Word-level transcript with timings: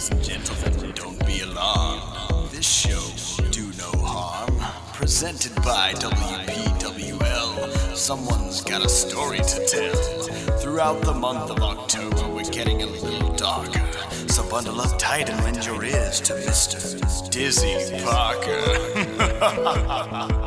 Ladies 0.00 0.16
and 0.16 0.24
gentlemen, 0.24 0.72
don't 0.92 1.26
be 1.26 1.42
alarmed. 1.42 2.50
This 2.50 2.66
show 2.66 2.98
will 3.36 3.50
do 3.50 3.70
no 3.76 3.92
harm. 4.00 4.58
Presented 4.94 5.54
by 5.56 5.92
WPWL, 5.92 7.94
someone's 7.94 8.62
got 8.62 8.82
a 8.82 8.88
story 8.88 9.40
to 9.40 9.66
tell. 9.66 9.92
Throughout 10.56 11.02
the 11.02 11.12
month 11.12 11.50
of 11.50 11.58
October, 11.58 12.28
we're 12.28 12.44
getting 12.44 12.82
a 12.82 12.86
little 12.86 13.30
darker. 13.34 13.86
So 14.28 14.42
bundle 14.48 14.80
up 14.80 14.98
tight 14.98 15.28
and 15.28 15.38
lend 15.44 15.66
your 15.66 15.84
ears 15.84 16.22
to 16.22 16.32
Mr. 16.32 16.80
Dizzy 17.30 18.02
Parker. 18.02 18.78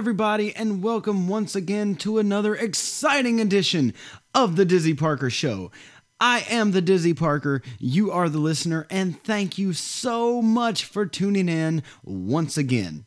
everybody, 0.00 0.56
and 0.56 0.82
welcome 0.82 1.28
once 1.28 1.54
again 1.54 1.94
to 1.94 2.16
another 2.16 2.54
exciting 2.54 3.38
edition 3.38 3.92
of 4.34 4.56
The 4.56 4.64
Dizzy 4.64 4.94
Parker 4.94 5.28
Show. 5.28 5.70
I 6.18 6.46
am 6.48 6.70
the 6.70 6.80
Dizzy 6.80 7.12
Parker, 7.12 7.60
you 7.78 8.10
are 8.10 8.30
the 8.30 8.38
listener, 8.38 8.86
and 8.88 9.22
thank 9.22 9.58
you 9.58 9.74
so 9.74 10.40
much 10.40 10.86
for 10.86 11.04
tuning 11.04 11.50
in 11.50 11.82
once 12.02 12.56
again. 12.56 13.04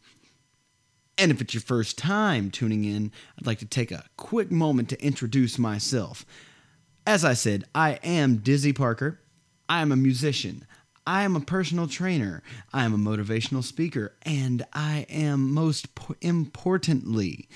And 1.18 1.32
if 1.32 1.42
it's 1.42 1.56
your 1.56 1.62
first 1.62 1.98
time 1.98 2.52
tuning 2.52 2.86
in, 2.86 3.12
I'd 3.40 3.48
like 3.48 3.58
to 3.60 3.66
take 3.66 3.92
a 3.92 4.06
quick 4.16 4.52
moment 4.52 4.90
to 4.90 5.04
introduce 5.04 5.58
myself. 5.58 6.28
As 7.08 7.26
I 7.26 7.34
said, 7.34 7.64
I 7.74 7.94
am 8.04 8.38
Dizzy 8.38 8.72
Parker. 8.72 9.20
I 9.68 9.82
am 9.82 9.92
a 9.92 9.96
musician. 9.96 10.68
I 11.06 11.24
am 11.24 11.36
a 11.36 11.42
personal 11.42 11.88
trainer. 11.88 12.44
I 12.74 12.86
am 12.86 12.94
a 12.94 12.98
motivational 12.98 13.64
speaker. 13.64 14.14
And 14.24 14.66
I 14.74 15.06
am 15.10 15.54
most 15.54 15.96
po- 15.96 16.16
importantly 16.22 17.48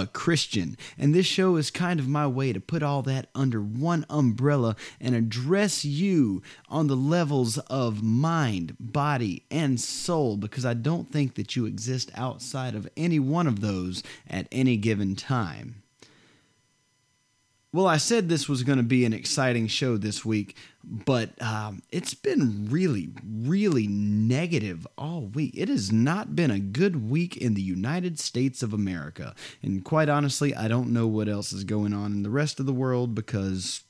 a 0.00 0.06
Christian. 0.06 0.76
And 0.98 1.14
this 1.14 1.26
show 1.26 1.56
is 1.56 1.70
kind 1.70 2.00
of 2.00 2.08
my 2.08 2.26
way 2.26 2.52
to 2.52 2.60
put 2.60 2.82
all 2.82 3.02
that 3.02 3.28
under 3.34 3.60
one 3.60 4.04
umbrella 4.10 4.74
and 5.00 5.14
address 5.14 5.84
you 5.84 6.42
on 6.68 6.88
the 6.88 6.96
levels 6.96 7.58
of 7.58 8.02
mind, 8.02 8.76
body, 8.80 9.44
and 9.50 9.80
soul 9.80 10.36
because 10.36 10.66
I 10.66 10.74
don't 10.74 11.10
think 11.10 11.34
that 11.34 11.54
you 11.54 11.66
exist 11.66 12.10
outside 12.16 12.74
of 12.74 12.88
any 12.96 13.20
one 13.20 13.46
of 13.46 13.60
those 13.60 14.02
at 14.28 14.48
any 14.50 14.76
given 14.76 15.14
time. 15.14 15.82
Well, 17.72 17.86
I 17.86 17.96
said 17.96 18.28
this 18.28 18.48
was 18.48 18.62
going 18.62 18.78
to 18.78 18.84
be 18.84 19.04
an 19.04 19.12
exciting 19.12 19.66
show 19.66 19.96
this 19.96 20.24
week, 20.24 20.56
but 20.86 21.40
um, 21.42 21.82
it's 21.90 22.14
been 22.14 22.68
really, 22.70 23.10
really 23.24 23.86
negative 23.86 24.86
all 24.98 25.22
week. 25.22 25.54
It 25.56 25.68
has 25.68 25.90
not 25.90 26.36
been 26.36 26.50
a 26.50 26.58
good 26.58 27.08
week 27.08 27.36
in 27.36 27.54
the 27.54 27.62
United 27.62 28.18
States 28.18 28.62
of 28.62 28.72
America. 28.72 29.34
And 29.62 29.84
quite 29.84 30.08
honestly, 30.08 30.54
I 30.54 30.68
don't 30.68 30.92
know 30.92 31.06
what 31.06 31.28
else 31.28 31.52
is 31.52 31.64
going 31.64 31.92
on 31.92 32.12
in 32.12 32.22
the 32.22 32.30
rest 32.30 32.60
of 32.60 32.66
the 32.66 32.72
world 32.72 33.14
because 33.14 33.82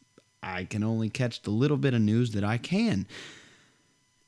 I 0.43 0.65
can 0.65 0.85
only 0.85 1.09
catch 1.09 1.43
the 1.43 1.51
little 1.51 1.77
bit 1.77 1.95
of 1.95 2.01
news 2.01 2.33
that 2.33 2.45
I 2.45 2.59
can. 2.59 3.07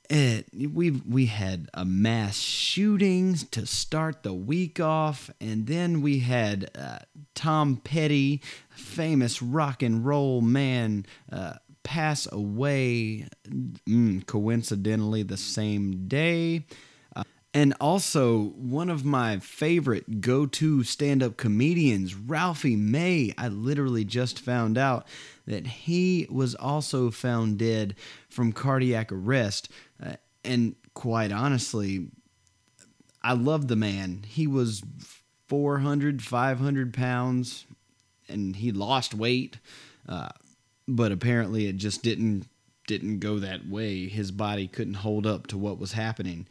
It, 0.08 0.46
we 0.72 0.92
we 0.92 1.26
had 1.26 1.68
a 1.74 1.84
mass 1.84 2.38
shootings 2.38 3.42
to 3.50 3.66
start 3.66 4.22
the 4.22 4.32
week 4.32 4.78
off, 4.78 5.30
and 5.40 5.66
then 5.66 6.00
we 6.00 6.20
had 6.20 6.70
uh, 6.78 7.00
Tom 7.34 7.76
Petty, 7.78 8.40
famous 8.70 9.42
rock 9.42 9.82
and 9.82 10.06
roll 10.06 10.40
man, 10.42 11.06
uh, 11.32 11.54
pass 11.86 12.26
away, 12.32 13.28
mm, 13.48 14.26
coincidentally 14.26 15.22
the 15.22 15.36
same 15.36 16.08
day. 16.08 16.66
Uh, 17.14 17.22
and 17.54 17.74
also, 17.80 18.48
one 18.56 18.90
of 18.90 19.04
my 19.04 19.38
favorite 19.38 20.20
go 20.20 20.46
to 20.46 20.82
stand 20.82 21.22
up 21.22 21.36
comedians, 21.36 22.16
Ralphie 22.16 22.74
May, 22.74 23.32
I 23.38 23.46
literally 23.46 24.04
just 24.04 24.40
found 24.40 24.76
out 24.76 25.06
that 25.46 25.64
he 25.64 26.26
was 26.28 26.56
also 26.56 27.12
found 27.12 27.58
dead 27.58 27.94
from 28.28 28.52
cardiac 28.52 29.12
arrest. 29.12 29.68
Uh, 30.04 30.14
and 30.44 30.74
quite 30.94 31.30
honestly, 31.30 32.08
I 33.22 33.34
love 33.34 33.68
the 33.68 33.76
man. 33.76 34.24
He 34.26 34.48
was 34.48 34.82
400, 35.46 36.20
500 36.20 36.92
pounds, 36.92 37.64
and 38.28 38.56
he 38.56 38.72
lost 38.72 39.14
weight. 39.14 39.60
Uh, 40.08 40.30
but 40.88 41.12
apparently, 41.12 41.66
it 41.66 41.76
just 41.76 42.02
didn't 42.02 42.46
didn't 42.86 43.18
go 43.18 43.38
that 43.38 43.68
way. 43.68 44.08
His 44.08 44.30
body 44.30 44.68
couldn't 44.68 44.94
hold 44.94 45.26
up 45.26 45.46
to 45.48 45.58
what 45.58 45.78
was 45.78 45.92
happening. 45.92 46.46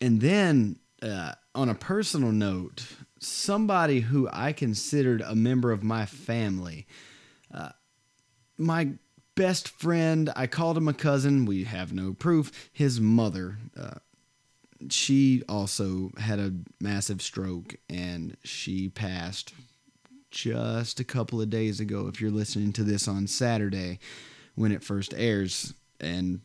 And 0.00 0.20
then, 0.20 0.76
uh, 1.02 1.32
on 1.54 1.68
a 1.68 1.74
personal 1.74 2.32
note, 2.32 2.86
somebody 3.18 4.00
who 4.00 4.28
I 4.32 4.52
considered 4.52 5.22
a 5.22 5.34
member 5.34 5.72
of 5.72 5.82
my 5.82 6.06
family, 6.06 6.86
uh, 7.52 7.70
my 8.56 8.92
best 9.34 9.68
friend, 9.68 10.30
I 10.36 10.46
called 10.46 10.76
him 10.76 10.88
a 10.88 10.94
cousin. 10.94 11.44
We 11.46 11.64
have 11.64 11.92
no 11.92 12.12
proof. 12.12 12.70
His 12.72 13.00
mother, 13.00 13.58
uh, 13.76 13.94
she 14.90 15.42
also 15.48 16.10
had 16.18 16.38
a 16.38 16.54
massive 16.80 17.22
stroke 17.22 17.74
and 17.88 18.36
she 18.44 18.88
passed 18.88 19.52
just 20.34 20.98
a 20.98 21.04
couple 21.04 21.40
of 21.40 21.48
days 21.48 21.80
ago. 21.80 22.08
If 22.08 22.20
you're 22.20 22.30
listening 22.30 22.72
to 22.74 22.84
this 22.84 23.06
on 23.06 23.26
Saturday 23.26 24.00
when 24.56 24.72
it 24.72 24.82
first 24.82 25.14
airs, 25.16 25.72
and 26.00 26.40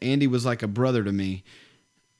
Andy 0.00 0.26
was 0.26 0.44
like 0.44 0.62
a 0.62 0.68
brother 0.68 1.02
to 1.02 1.12
me. 1.12 1.42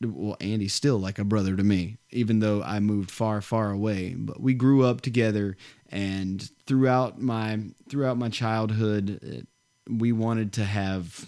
Well, 0.00 0.37
Andy's 0.41 0.73
still 0.73 0.99
like 0.99 1.19
a 1.21 1.25
brother 1.25 1.55
to 1.55 1.62
me, 1.62 1.99
even 2.11 2.41
though 2.41 2.62
I 2.62 2.81
moved 2.81 3.11
far, 3.11 3.41
far 3.41 3.71
away. 3.71 4.15
But 4.17 4.41
we 4.41 4.55
grew 4.55 4.84
up 4.84 5.00
together, 5.00 5.56
and 5.91 6.50
throughout 6.67 7.21
my 7.21 7.61
throughout 7.89 8.17
my 8.17 8.29
childhood, 8.29 9.47
we 9.89 10.11
wanted 10.11 10.55
to 10.55 10.65
have 10.65 11.27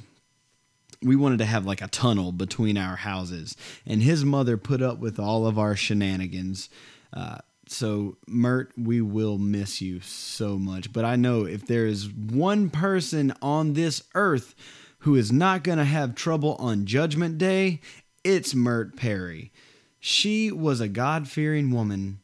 we 1.02 1.14
wanted 1.14 1.38
to 1.38 1.44
have 1.44 1.66
like 1.66 1.82
a 1.82 1.88
tunnel 1.88 2.32
between 2.32 2.78
our 2.78 2.96
houses 2.96 3.56
and 3.84 4.02
his 4.02 4.24
mother 4.24 4.56
put 4.56 4.80
up 4.80 4.98
with 4.98 5.20
all 5.20 5.46
of 5.46 5.58
our 5.58 5.76
shenanigans 5.76 6.70
uh, 7.12 7.36
so 7.70 8.16
mert 8.26 8.72
we 8.76 9.00
will 9.00 9.38
miss 9.38 9.80
you 9.80 10.00
so 10.00 10.58
much. 10.58 10.92
But 10.92 11.04
i 11.04 11.16
know 11.16 11.44
if 11.44 11.66
there 11.66 11.86
is 11.86 12.10
one 12.10 12.70
person 12.70 13.32
on 13.42 13.72
this 13.72 14.02
earth 14.14 14.54
who 15.00 15.14
is 15.14 15.30
not 15.30 15.62
going 15.62 15.78
to 15.78 15.84
have 15.84 16.14
trouble 16.14 16.54
on 16.56 16.86
judgment 16.86 17.38
day 17.38 17.80
it's 18.24 18.54
mert 18.54 18.96
perry. 18.96 19.52
She 20.00 20.50
was 20.50 20.80
a 20.80 20.88
god-fearing 20.88 21.70
woman 21.70 22.20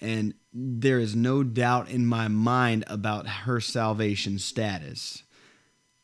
and 0.00 0.34
there 0.52 0.98
is 0.98 1.14
no 1.14 1.42
doubt 1.42 1.88
in 1.88 2.06
my 2.06 2.28
mind 2.28 2.84
about 2.88 3.26
her 3.26 3.60
salvation 3.60 4.38
status. 4.38 5.22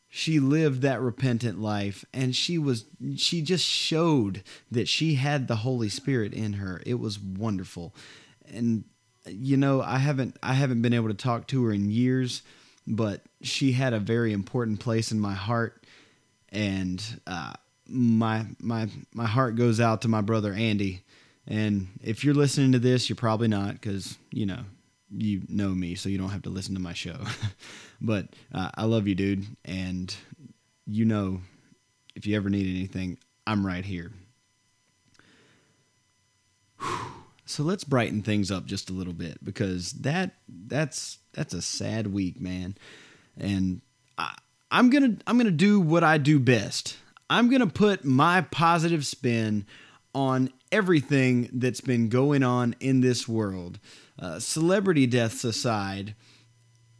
She 0.07 0.39
lived 0.39 0.81
that 0.81 1.01
repentant 1.01 1.59
life 1.59 2.05
and 2.13 2.35
she 2.35 2.57
was 2.57 2.85
she 3.15 3.41
just 3.41 3.65
showed 3.65 4.43
that 4.71 4.87
she 4.87 5.15
had 5.15 5.47
the 5.47 5.57
holy 5.57 5.89
spirit 5.89 6.33
in 6.33 6.53
her. 6.53 6.81
It 6.85 6.95
was 6.95 7.19
wonderful 7.19 7.93
and 8.53 8.83
you 9.25 9.57
know 9.57 9.81
i 9.81 9.97
haven't 9.97 10.37
i 10.41 10.53
haven't 10.53 10.81
been 10.81 10.93
able 10.93 11.07
to 11.07 11.13
talk 11.13 11.47
to 11.47 11.63
her 11.65 11.71
in 11.73 11.89
years 11.89 12.41
but 12.87 13.21
she 13.41 13.71
had 13.71 13.93
a 13.93 13.99
very 13.99 14.33
important 14.33 14.79
place 14.79 15.11
in 15.11 15.19
my 15.19 15.33
heart 15.33 15.85
and 16.49 17.21
uh, 17.27 17.53
my 17.87 18.45
my 18.59 18.87
my 19.13 19.25
heart 19.25 19.55
goes 19.55 19.79
out 19.79 20.01
to 20.01 20.07
my 20.07 20.21
brother 20.21 20.53
andy 20.53 21.03
and 21.47 21.87
if 22.01 22.23
you're 22.23 22.33
listening 22.33 22.71
to 22.71 22.79
this 22.79 23.09
you're 23.09 23.15
probably 23.15 23.47
not 23.47 23.73
because 23.73 24.17
you 24.31 24.45
know 24.45 24.63
you 25.11 25.41
know 25.47 25.69
me, 25.69 25.95
so 25.95 26.09
you 26.09 26.17
don't 26.17 26.29
have 26.29 26.43
to 26.43 26.49
listen 26.49 26.75
to 26.75 26.81
my 26.81 26.93
show. 26.93 27.17
but 28.01 28.27
uh, 28.53 28.69
I 28.75 28.85
love 28.85 29.07
you, 29.07 29.15
dude. 29.15 29.45
And 29.65 30.13
you 30.85 31.05
know, 31.05 31.41
if 32.15 32.27
you 32.27 32.35
ever 32.35 32.49
need 32.49 32.67
anything, 32.67 33.17
I'm 33.47 33.65
right 33.65 33.85
here. 33.85 34.11
So 37.49 37.63
let's 37.63 37.83
brighten 37.83 38.21
things 38.21 38.51
up 38.51 38.67
just 38.67 38.91
a 38.91 38.93
little 38.93 39.13
bit 39.13 39.43
because 39.43 39.93
that 39.93 40.35
that's 40.47 41.17
that's 41.33 41.55
a 41.55 41.63
sad 41.63 42.13
week, 42.13 42.39
man. 42.39 42.77
And 43.39 43.81
I, 44.19 44.37
I'm 44.69 44.91
gonna 44.91 45.17
I'm 45.25 45.39
gonna 45.39 45.49
do 45.49 45.79
what 45.79 46.03
I 46.03 46.19
do 46.19 46.39
best. 46.39 46.97
I'm 47.27 47.49
gonna 47.49 47.65
put 47.65 48.05
my 48.05 48.41
positive 48.41 49.03
spin 49.03 49.65
on 50.13 50.53
everything 50.71 51.49
that's 51.53 51.81
been 51.81 52.09
going 52.09 52.43
on 52.43 52.75
in 52.79 53.01
this 53.01 53.27
world. 53.27 53.79
Uh, 54.19 54.39
celebrity 54.39 55.07
deaths 55.07 55.43
aside, 55.43 56.13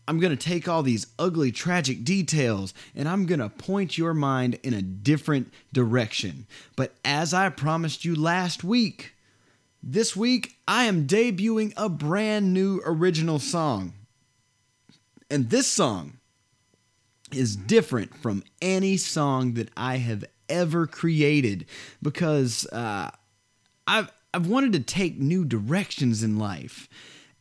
I'm 0.07 0.19
going 0.19 0.35
to 0.35 0.49
take 0.49 0.67
all 0.67 0.81
these 0.81 1.07
ugly, 1.19 1.51
tragic 1.51 2.03
details 2.03 2.73
and 2.95 3.07
I'm 3.07 3.25
going 3.25 3.39
to 3.39 3.49
point 3.49 3.97
your 3.97 4.13
mind 4.13 4.57
in 4.63 4.73
a 4.73 4.81
different 4.81 5.53
direction. 5.73 6.47
But 6.75 6.93
as 7.03 7.33
I 7.33 7.49
promised 7.49 8.05
you 8.05 8.15
last 8.15 8.63
week, 8.63 9.13
this 9.81 10.15
week 10.15 10.57
I 10.67 10.85
am 10.85 11.07
debuting 11.07 11.73
a 11.77 11.89
brand 11.89 12.53
new 12.53 12.81
original 12.85 13.39
song. 13.39 13.93
And 15.29 15.49
this 15.49 15.67
song 15.67 16.19
is 17.31 17.55
different 17.55 18.15
from 18.15 18.43
any 18.61 18.97
song 18.97 19.53
that 19.53 19.69
I 19.77 19.97
have 19.97 20.25
ever 20.47 20.87
created 20.87 21.65
because 22.01 22.65
uh, 22.67 23.11
I've 23.87 24.11
I've 24.33 24.47
wanted 24.47 24.73
to 24.73 24.79
take 24.79 25.19
new 25.19 25.43
directions 25.43 26.21
in 26.21 26.37
life. 26.37 26.87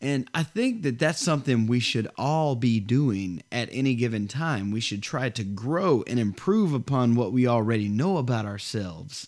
And 0.00 0.28
I 0.32 0.42
think 0.44 0.82
that 0.82 0.98
that's 0.98 1.20
something 1.20 1.66
we 1.66 1.80
should 1.80 2.08
all 2.16 2.54
be 2.54 2.78
doing 2.80 3.42
at 3.50 3.68
any 3.72 3.94
given 3.94 4.28
time. 4.28 4.70
We 4.70 4.80
should 4.80 5.02
try 5.02 5.28
to 5.30 5.42
grow 5.42 6.04
and 6.06 6.18
improve 6.20 6.72
upon 6.72 7.14
what 7.14 7.32
we 7.32 7.46
already 7.46 7.88
know 7.88 8.16
about 8.16 8.46
ourselves. 8.46 9.26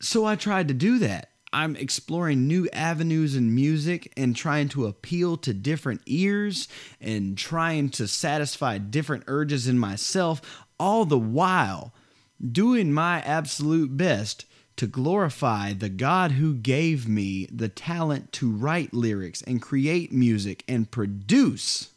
So 0.00 0.24
I 0.24 0.36
tried 0.36 0.68
to 0.68 0.74
do 0.74 0.98
that. 1.00 1.30
I'm 1.52 1.74
exploring 1.76 2.46
new 2.46 2.68
avenues 2.72 3.34
in 3.34 3.54
music 3.54 4.12
and 4.16 4.36
trying 4.36 4.68
to 4.70 4.86
appeal 4.86 5.36
to 5.38 5.52
different 5.52 6.02
ears 6.06 6.68
and 7.00 7.36
trying 7.36 7.90
to 7.90 8.06
satisfy 8.06 8.78
different 8.78 9.24
urges 9.26 9.66
in 9.66 9.78
myself, 9.78 10.40
all 10.78 11.04
the 11.04 11.18
while 11.18 11.92
doing 12.40 12.92
my 12.92 13.20
absolute 13.22 13.96
best 13.96 14.46
to 14.76 14.86
glorify 14.86 15.72
the 15.72 15.88
God 15.88 16.32
who 16.32 16.54
gave 16.54 17.06
me 17.06 17.46
the 17.52 17.68
talent 17.68 18.32
to 18.32 18.50
write 18.50 18.94
lyrics 18.94 19.42
and 19.42 19.60
create 19.60 20.12
music 20.12 20.64
and 20.68 20.90
produce. 20.90 21.90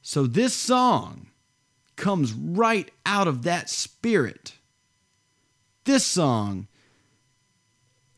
So 0.00 0.26
this 0.26 0.54
song 0.54 1.26
comes 1.96 2.32
right 2.32 2.90
out 3.04 3.28
of 3.28 3.42
that 3.42 3.68
spirit. 3.68 4.54
This 5.84 6.06
song, 6.06 6.68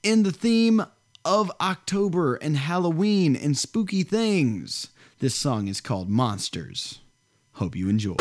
in 0.07 0.23
the 0.23 0.31
theme 0.31 0.87
of 1.25 1.51
October 1.61 2.37
and 2.37 2.57
Halloween 2.57 3.35
and 3.35 3.59
spooky 3.59 4.05
things, 4.05 4.91
this 5.19 5.35
song 5.35 5.67
is 5.67 5.81
called 5.81 6.09
Monsters. 6.09 7.01
Hope 7.55 7.75
you 7.75 7.89
enjoy. 7.89 8.15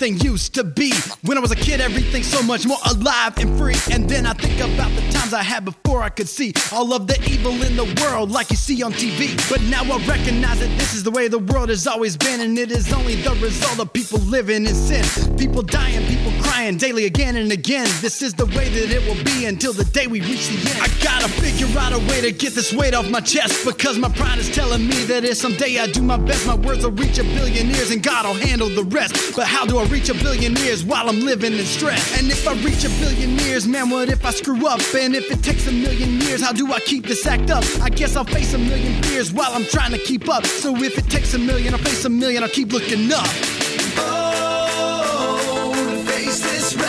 Everything 0.00 0.24
used 0.24 0.54
to 0.54 0.62
be. 0.62 0.92
When 1.22 1.36
I 1.36 1.40
was 1.40 1.50
a 1.50 1.56
kid, 1.56 1.80
everything 1.80 2.22
so 2.22 2.40
much 2.42 2.64
more 2.66 2.78
alive 2.88 3.36
and 3.38 3.58
free. 3.58 3.74
And 3.90 4.08
then 4.08 4.26
I 4.26 4.32
think 4.32 4.60
about 4.60 4.92
the 4.94 5.02
times 5.10 5.34
I 5.34 5.42
had 5.42 5.64
before 5.64 6.02
I 6.02 6.08
could 6.08 6.28
see 6.28 6.52
all 6.72 6.92
of 6.92 7.08
the 7.08 7.18
evil 7.28 7.52
in 7.62 7.74
the 7.74 7.88
world 8.00 8.30
like 8.30 8.50
you 8.50 8.56
see 8.56 8.80
on 8.84 8.92
TV. 8.92 9.34
But 9.50 9.60
now 9.62 9.82
I 9.82 9.98
recognize 10.06 10.60
that 10.60 10.70
this 10.78 10.94
is 10.94 11.02
the 11.02 11.10
way 11.10 11.26
the 11.26 11.40
world 11.40 11.68
has 11.70 11.86
always 11.88 12.16
been, 12.16 12.40
and 12.40 12.56
it 12.56 12.70
is 12.70 12.92
only 12.92 13.16
the 13.16 13.32
result 13.42 13.80
of 13.80 13.92
people 13.92 14.20
living 14.20 14.66
in 14.66 14.74
sin. 14.74 15.04
People 15.36 15.62
dying, 15.62 16.06
people 16.06 16.30
crying 16.58 16.76
daily 16.76 17.04
again 17.04 17.36
and 17.36 17.52
again. 17.52 17.86
This 18.00 18.20
is 18.20 18.34
the 18.34 18.46
way 18.46 18.68
that 18.68 18.90
it 18.90 19.02
will 19.06 19.22
be 19.22 19.46
until 19.46 19.72
the 19.72 19.84
day 19.84 20.08
we 20.08 20.20
reach 20.20 20.48
the 20.48 20.58
end. 20.70 20.80
I 20.82 20.88
gotta 21.04 21.28
figure 21.28 21.68
out 21.78 21.92
a 21.92 22.00
way 22.10 22.20
to 22.20 22.32
get 22.32 22.52
this 22.52 22.72
weight 22.72 22.94
off 22.94 23.08
my 23.08 23.20
chest 23.20 23.64
because 23.64 23.96
my 23.96 24.08
pride 24.08 24.38
is 24.38 24.50
telling 24.50 24.84
me 24.88 25.04
that 25.04 25.24
if 25.24 25.36
someday 25.36 25.78
I 25.78 25.86
do 25.86 26.02
my 26.02 26.16
best, 26.16 26.48
my 26.48 26.56
words 26.56 26.82
will 26.82 26.90
reach 26.90 27.18
a 27.18 27.22
billion 27.22 27.70
ears 27.70 27.92
and 27.92 28.02
God 28.02 28.26
will 28.26 28.34
handle 28.34 28.68
the 28.68 28.82
rest. 28.82 29.36
But 29.36 29.46
how 29.46 29.66
do 29.66 29.78
I 29.78 29.84
reach 29.84 30.08
a 30.08 30.14
billion 30.14 30.56
years 30.56 30.84
while 30.84 31.08
I'm 31.08 31.20
living 31.20 31.52
in 31.52 31.64
stress? 31.64 32.18
And 32.18 32.26
if 32.26 32.48
I 32.48 32.54
reach 32.54 32.84
a 32.84 32.90
billion 32.98 33.38
years, 33.38 33.68
man, 33.68 33.88
what 33.88 34.08
if 34.08 34.24
I 34.24 34.32
screw 34.32 34.66
up? 34.66 34.80
And 34.96 35.14
if 35.14 35.30
it 35.30 35.44
takes 35.44 35.68
a 35.68 35.72
million 35.72 36.20
years, 36.22 36.42
how 36.42 36.52
do 36.52 36.72
I 36.72 36.80
keep 36.80 37.06
this 37.06 37.24
act 37.24 37.50
up? 37.50 37.62
I 37.80 37.88
guess 37.88 38.16
I'll 38.16 38.24
face 38.24 38.54
a 38.54 38.58
million 38.58 39.00
fears 39.04 39.32
while 39.32 39.52
I'm 39.52 39.64
trying 39.66 39.92
to 39.92 39.98
keep 39.98 40.28
up. 40.28 40.44
So 40.44 40.74
if 40.74 40.98
it 40.98 41.08
takes 41.08 41.34
a 41.34 41.38
million, 41.38 41.72
I'll 41.72 41.80
face 41.80 42.04
a 42.04 42.10
million, 42.10 42.42
I'll 42.42 42.48
keep 42.48 42.72
looking 42.72 43.12
up. 43.12 43.57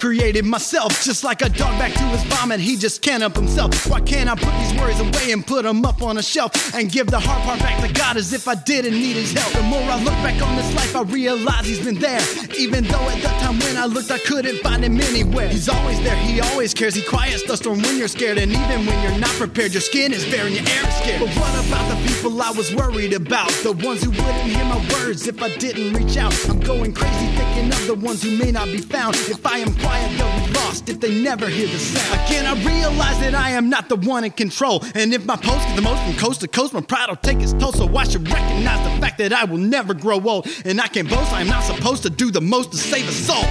created 0.00 0.44
myself. 0.44 1.04
Just 1.04 1.22
like 1.22 1.42
a 1.42 1.48
dog 1.48 1.78
back 1.78 1.92
to 1.92 2.02
his 2.04 2.22
vomit, 2.24 2.58
he 2.58 2.76
just 2.76 3.02
can't 3.02 3.20
help 3.20 3.36
himself. 3.36 3.86
Why 3.86 4.00
can't 4.00 4.28
I 4.28 4.34
put 4.34 4.52
these 4.60 4.80
worries 4.80 4.98
away 4.98 5.32
and 5.32 5.46
put 5.46 5.64
them 5.64 5.84
up 5.84 6.02
on 6.02 6.18
a 6.18 6.22
shelf 6.22 6.74
and 6.74 6.90
give 6.90 7.08
the 7.08 7.20
hard 7.20 7.42
part 7.42 7.60
back 7.60 7.86
to 7.86 7.92
God 7.92 8.16
as 8.16 8.32
if 8.32 8.48
I 8.48 8.54
didn't 8.54 8.94
need 8.94 9.16
his 9.16 9.32
help? 9.32 9.52
The 9.52 9.62
more 9.62 9.82
I 9.82 10.02
look 10.02 10.14
back 10.24 10.40
on 10.42 10.56
this 10.56 10.74
life, 10.74 10.96
I 10.96 11.02
realize 11.02 11.66
he's 11.66 11.84
been 11.84 11.98
there. 11.98 12.20
Even 12.58 12.84
though 12.84 13.08
at 13.08 13.20
the 13.22 13.28
time 13.40 13.58
when 13.58 13.76
I 13.76 13.84
looked, 13.84 14.10
I 14.10 14.18
couldn't 14.18 14.58
find 14.58 14.82
him 14.82 14.98
anywhere. 15.00 15.48
He's 15.48 15.68
always 15.68 16.00
there, 16.02 16.16
he 16.16 16.40
always 16.40 16.72
cares. 16.72 16.94
He 16.94 17.02
quiets 17.02 17.46
the 17.46 17.56
storm 17.56 17.82
when 17.82 17.98
you're 17.98 18.08
scared, 18.08 18.38
and 18.38 18.50
even 18.50 18.86
when 18.86 19.02
you're 19.02 19.20
not 19.20 19.34
prepared, 19.36 19.72
your 19.72 19.82
skin 19.82 20.12
is 20.12 20.24
bare 20.24 20.46
and 20.46 20.54
your 20.54 20.66
air 20.66 20.88
is 20.88 20.94
scared. 20.96 21.20
But 21.20 21.36
what 21.36 21.66
about 21.66 21.86
the 21.90 22.08
people 22.08 22.40
I 22.40 22.50
was 22.52 22.74
worried 22.74 23.12
about? 23.12 23.50
The 23.62 23.72
ones 23.72 24.02
who 24.02 24.10
wouldn't 24.10 24.50
hear 24.50 24.64
my 24.64 24.80
words 24.94 25.28
if 25.28 25.42
I 25.42 25.54
didn't 25.58 25.92
reach 25.92 26.16
out. 26.16 26.32
I'm 26.48 26.60
going 26.60 26.94
crazy 26.94 27.26
thinking 27.36 27.68
of 27.70 27.86
the 27.86 27.94
ones 27.94 28.22
who 28.22 28.36
may 28.38 28.50
not 28.50 28.66
be 28.66 28.78
found. 28.78 29.14
If 29.16 29.46
I 29.46 29.58
am 29.58 29.74
quiet, 29.90 30.18
they'll 30.18 30.46
be 30.46 30.52
lost 30.52 30.88
if 30.88 31.00
they 31.00 31.20
never 31.22 31.48
hear 31.48 31.66
the 31.66 31.78
sound. 31.78 32.20
Again, 32.26 32.46
I 32.46 32.54
realize 32.64 33.18
that 33.20 33.34
I 33.34 33.50
am 33.50 33.68
not 33.68 33.88
the 33.88 33.96
one 33.96 34.24
in 34.24 34.30
control. 34.30 34.84
And 34.94 35.12
if 35.12 35.24
my 35.26 35.36
post 35.36 35.66
gets 35.66 35.74
the 35.74 35.82
most 35.82 36.02
from 36.04 36.14
coast 36.14 36.40
to 36.42 36.48
coast, 36.48 36.72
my 36.72 36.80
pride 36.80 37.08
will 37.08 37.16
take 37.16 37.40
its 37.40 37.52
toll. 37.54 37.72
So 37.72 37.96
I 37.96 38.04
should 38.04 38.28
recognize 38.28 38.82
the 38.84 39.00
fact 39.00 39.18
that 39.18 39.32
I 39.32 39.44
will 39.44 39.58
never 39.58 39.94
grow 39.94 40.20
old. 40.20 40.46
And 40.64 40.80
I 40.80 40.86
can 40.86 41.06
boast 41.06 41.32
I 41.32 41.40
am 41.40 41.48
not 41.48 41.64
supposed 41.64 42.02
to 42.04 42.10
do 42.10 42.30
the 42.30 42.40
most 42.40 42.70
to 42.72 42.78
save 42.78 43.08
a 43.08 43.12
soul. 43.12 43.44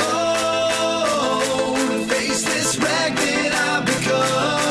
Oh, 0.00 1.76
face 2.08 2.44
this 2.44 2.76
wreck 2.78 3.14
that 3.14 3.54
I've 3.54 3.86
become. 3.86 4.63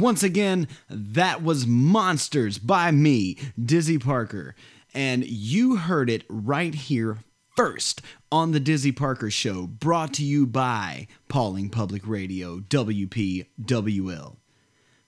Once 0.00 0.22
again, 0.22 0.66
that 0.88 1.42
was 1.42 1.66
Monsters 1.66 2.56
by 2.56 2.90
me, 2.90 3.36
Dizzy 3.62 3.98
Parker. 3.98 4.54
And 4.94 5.26
you 5.26 5.76
heard 5.76 6.08
it 6.08 6.24
right 6.30 6.74
here 6.74 7.18
first 7.54 8.00
on 8.32 8.52
the 8.52 8.60
Dizzy 8.60 8.92
Parker 8.92 9.30
Show, 9.30 9.66
brought 9.66 10.14
to 10.14 10.24
you 10.24 10.46
by 10.46 11.06
Pawling 11.28 11.68
Public 11.68 12.08
Radio, 12.08 12.60
WPWL. 12.60 14.36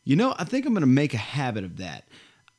You 0.05 0.17
know, 0.17 0.35
I 0.39 0.45
think 0.45 0.67
I'm 0.67 0.75
going 0.75 0.83
to 0.83 0.87
make 0.87 1.15
a 1.15 1.19
habit 1.19 1.65
of 1.65 1.79
that. 1.79 2.07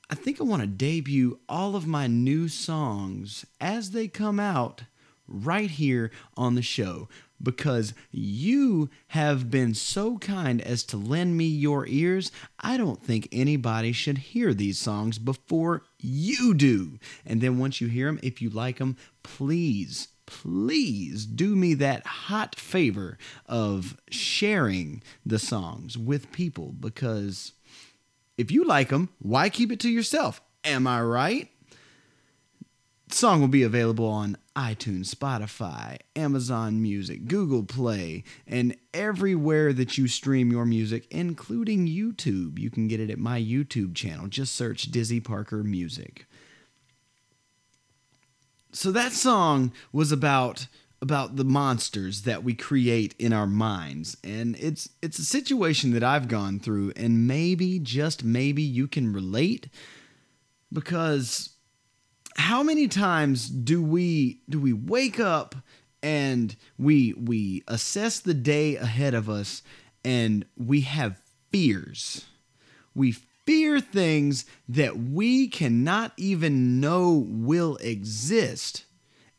I 0.10 0.16
think 0.16 0.42
I 0.42 0.44
want 0.44 0.62
to 0.62 0.68
debut 0.68 1.40
all 1.48 1.76
of 1.76 1.86
my 1.86 2.08
new 2.08 2.48
songs 2.48 3.46
as 3.62 3.92
they 3.92 4.08
come 4.08 4.40
out 4.40 4.86
right 5.28 5.70
here 5.70 6.10
on 6.36 6.56
the 6.56 6.64
show 6.64 7.10
because 7.44 7.94
you 8.12 8.90
have 9.08 9.52
been 9.52 9.74
so 9.74 10.18
kind 10.18 10.62
as 10.62 10.84
to 10.86 10.98
lend 10.98 11.38
me 11.38 11.46
your 11.46 11.86
ears. 11.88 12.32
I 12.60 12.78
don't 12.78 13.04
think 13.04 13.28
anybody 13.32 13.92
should 13.92 14.18
hear 14.20 14.54
these 14.54 14.80
songs 14.80 15.20
before 15.20 15.84
you 16.00 16.54
do. 16.54 17.00
And 17.26 17.42
then 17.42 17.60
once 17.60 17.82
you 17.82 17.88
hear 17.88 18.08
them, 18.08 18.20
if 18.24 18.42
you 18.42 18.50
like 18.50 18.78
them, 18.78 18.98
please, 19.22 20.08
please 20.26 21.26
do 21.26 21.56
me 21.56 21.74
that 21.76 22.06
hot 22.06 22.56
favor 22.56 23.18
of 23.46 23.98
sharing 24.10 25.04
the 25.26 25.40
songs 25.40 25.98
with 25.98 26.32
people 26.32 26.74
because 26.80 27.52
if 28.38 28.52
you 28.52 28.64
like 28.64 28.90
them, 28.90 29.10
why 29.20 29.50
keep 29.50 29.72
it 29.72 29.80
to 29.82 29.90
yourself? 29.90 30.42
Am 30.64 30.88
I 30.88 31.02
right? 31.02 31.50
Song 33.14 33.42
will 33.42 33.48
be 33.48 33.64
available 33.64 34.08
on 34.08 34.38
iTunes, 34.56 35.14
Spotify, 35.14 35.98
Amazon 36.16 36.82
Music, 36.82 37.28
Google 37.28 37.64
Play, 37.64 38.24
and 38.48 38.76
everywhere 38.94 39.72
that 39.74 39.98
you 39.98 40.08
stream 40.08 40.52
your 40.52 40.66
music, 40.66 41.08
including 41.10 41.88
YouTube. 41.88 42.60
You 42.60 42.70
can 42.70 42.88
get 42.88 43.00
it 43.00 43.10
at 43.10 43.20
my 43.20 43.40
YouTube 43.40 43.96
channel. 43.96 44.28
Just 44.28 44.56
search 44.56 44.84
Dizzy 44.84 45.20
Parker 45.20 45.64
Music. 45.64 46.26
So 48.72 48.92
that 48.92 49.12
song 49.12 49.72
was 49.92 50.12
about 50.12 50.68
about 51.02 51.36
the 51.36 51.44
monsters 51.44 52.22
that 52.22 52.44
we 52.46 52.54
create 52.54 53.14
in 53.20 53.34
our 53.34 53.46
minds 53.46 54.16
and 54.24 54.56
it's 54.56 54.88
it's 55.02 55.20
a 55.20 55.26
situation 55.26 55.92
that 55.92 56.02
I've 56.02 56.30
gone 56.30 56.62
through 56.62 56.94
and 56.96 57.28
maybe 57.28 57.78
just 57.78 58.24
maybe 58.24 58.64
you 58.64 58.88
can 58.88 59.12
relate 59.12 59.68
because 60.72 61.53
how 62.36 62.64
many 62.64 62.88
times 62.88 63.50
do 63.50 63.82
we 63.82 64.42
do 64.50 64.60
we 64.60 64.74
wake 64.74 65.20
up 65.20 65.56
and 66.02 66.56
we 66.78 67.14
we 67.14 67.64
assess 67.68 68.20
the 68.20 68.34
day 68.34 68.76
ahead 68.76 69.14
of 69.14 69.30
us 69.30 69.62
and 70.04 70.46
we 70.58 70.82
have 70.82 71.18
fears 71.50 72.26
we 72.96 73.12
fear 73.12 73.80
things 73.80 74.46
that 74.68 74.98
we 74.98 75.48
cannot 75.48 76.14
even 76.18 76.80
know 76.80 77.26
will 77.28 77.78
exist 77.78 78.86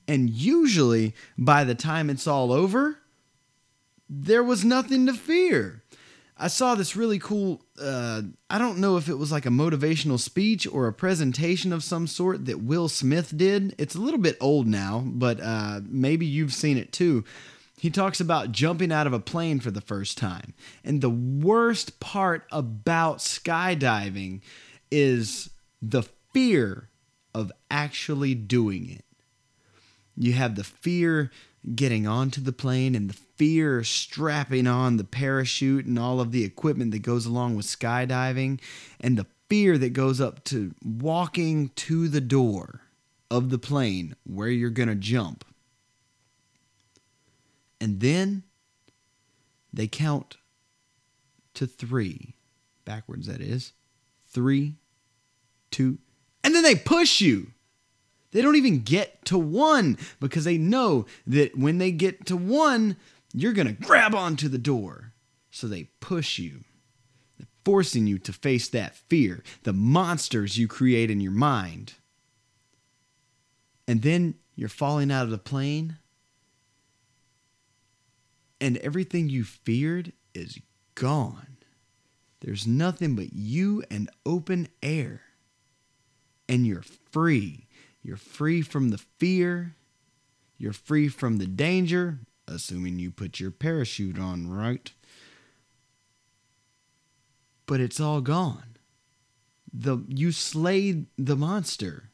and 0.06 0.30
usually, 0.30 1.14
by 1.38 1.64
the 1.64 1.74
time 1.74 2.10
it's 2.10 2.26
all 2.26 2.52
over, 2.52 2.98
there 4.08 4.44
was 4.44 4.64
nothing 4.64 5.06
to 5.06 5.14
fear. 5.14 5.82
I 6.36 6.48
saw 6.48 6.74
this 6.74 6.96
really 6.96 7.20
cool, 7.20 7.62
uh, 7.80 8.22
I 8.50 8.58
don't 8.58 8.78
know 8.78 8.96
if 8.96 9.08
it 9.08 9.14
was 9.14 9.30
like 9.30 9.46
a 9.46 9.50
motivational 9.50 10.18
speech 10.18 10.66
or 10.66 10.88
a 10.88 10.92
presentation 10.92 11.72
of 11.72 11.84
some 11.84 12.08
sort 12.08 12.46
that 12.46 12.62
Will 12.62 12.88
Smith 12.88 13.36
did. 13.36 13.74
It's 13.78 13.94
a 13.94 14.00
little 14.00 14.18
bit 14.18 14.36
old 14.40 14.66
now, 14.66 15.04
but 15.06 15.40
uh, 15.40 15.80
maybe 15.84 16.26
you've 16.26 16.52
seen 16.52 16.76
it 16.76 16.92
too. 16.92 17.24
He 17.78 17.88
talks 17.88 18.18
about 18.18 18.50
jumping 18.50 18.90
out 18.90 19.06
of 19.06 19.12
a 19.12 19.20
plane 19.20 19.60
for 19.60 19.70
the 19.70 19.80
first 19.80 20.18
time. 20.18 20.54
And 20.82 21.00
the 21.00 21.10
worst 21.10 22.00
part 22.00 22.46
about 22.50 23.18
skydiving 23.18 24.40
is 24.90 25.50
the 25.80 26.02
fear 26.32 26.88
of 27.32 27.52
actually 27.70 28.34
doing 28.34 28.90
it. 28.90 29.04
You 30.16 30.32
have 30.32 30.56
the 30.56 30.64
fear 30.64 31.30
getting 31.74 32.06
onto 32.06 32.40
the 32.40 32.52
plane 32.52 32.94
and 32.94 33.08
the 33.08 33.18
fear 33.36 33.82
strapping 33.82 34.66
on 34.66 34.96
the 34.96 35.04
parachute 35.04 35.86
and 35.86 35.98
all 35.98 36.20
of 36.20 36.32
the 36.32 36.44
equipment 36.44 36.90
that 36.90 37.00
goes 37.00 37.26
along 37.26 37.56
with 37.56 37.66
skydiving 37.66 38.60
and 39.00 39.16
the 39.16 39.26
fear 39.48 39.78
that 39.78 39.90
goes 39.90 40.20
up 40.20 40.44
to 40.44 40.74
walking 40.84 41.70
to 41.70 42.08
the 42.08 42.20
door 42.20 42.80
of 43.30 43.50
the 43.50 43.58
plane 43.58 44.14
where 44.24 44.48
you're 44.48 44.70
going 44.70 44.88
to 44.88 44.94
jump. 44.94 45.44
And 47.80 48.00
then 48.00 48.44
they 49.72 49.86
count 49.86 50.36
to 51.54 51.66
three, 51.66 52.34
backwards, 52.84 53.26
that 53.26 53.40
is. 53.40 53.72
Three, 54.26 54.76
two, 55.70 55.98
and 56.42 56.54
then 56.54 56.62
they 56.62 56.74
push 56.74 57.20
you. 57.20 57.53
They 58.34 58.42
don't 58.42 58.56
even 58.56 58.80
get 58.80 59.24
to 59.26 59.38
one 59.38 59.96
because 60.18 60.42
they 60.42 60.58
know 60.58 61.06
that 61.24 61.56
when 61.56 61.78
they 61.78 61.92
get 61.92 62.26
to 62.26 62.36
one, 62.36 62.96
you're 63.32 63.52
going 63.52 63.68
to 63.68 63.80
grab 63.80 64.12
onto 64.12 64.48
the 64.48 64.58
door. 64.58 65.12
So 65.52 65.68
they 65.68 65.84
push 66.00 66.40
you, 66.40 66.64
forcing 67.64 68.08
you 68.08 68.18
to 68.18 68.32
face 68.32 68.68
that 68.70 68.96
fear, 68.96 69.44
the 69.62 69.72
monsters 69.72 70.58
you 70.58 70.66
create 70.66 71.12
in 71.12 71.20
your 71.20 71.30
mind. 71.30 71.94
And 73.86 74.02
then 74.02 74.34
you're 74.56 74.68
falling 74.68 75.12
out 75.12 75.26
of 75.26 75.30
the 75.30 75.38
plane, 75.38 75.98
and 78.60 78.78
everything 78.78 79.28
you 79.28 79.44
feared 79.44 80.12
is 80.34 80.58
gone. 80.96 81.58
There's 82.40 82.66
nothing 82.66 83.14
but 83.14 83.32
you 83.32 83.84
and 83.92 84.10
open 84.26 84.66
air, 84.82 85.20
and 86.48 86.66
you're 86.66 86.84
free 87.12 87.63
you're 88.04 88.18
free 88.18 88.60
from 88.60 88.90
the 88.90 88.98
fear. 89.18 89.74
You're 90.58 90.74
free 90.74 91.08
from 91.08 91.38
the 91.38 91.46
danger, 91.46 92.20
assuming 92.46 92.98
you 92.98 93.10
put 93.10 93.40
your 93.40 93.50
parachute 93.50 94.18
on 94.18 94.48
right. 94.48 94.92
But 97.66 97.80
it's 97.80 97.98
all 97.98 98.20
gone. 98.20 98.76
The 99.72 100.04
you 100.06 100.30
slayed 100.30 101.06
the 101.16 101.34
monster. 101.34 102.10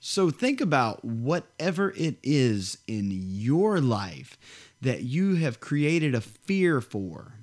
So 0.00 0.30
think 0.30 0.60
about 0.60 1.04
whatever 1.04 1.90
it 1.90 2.16
is 2.22 2.78
in 2.86 3.10
your 3.12 3.80
life 3.80 4.38
that 4.80 5.02
you 5.02 5.34
have 5.36 5.60
created 5.60 6.14
a 6.14 6.20
fear 6.20 6.80
for 6.80 7.34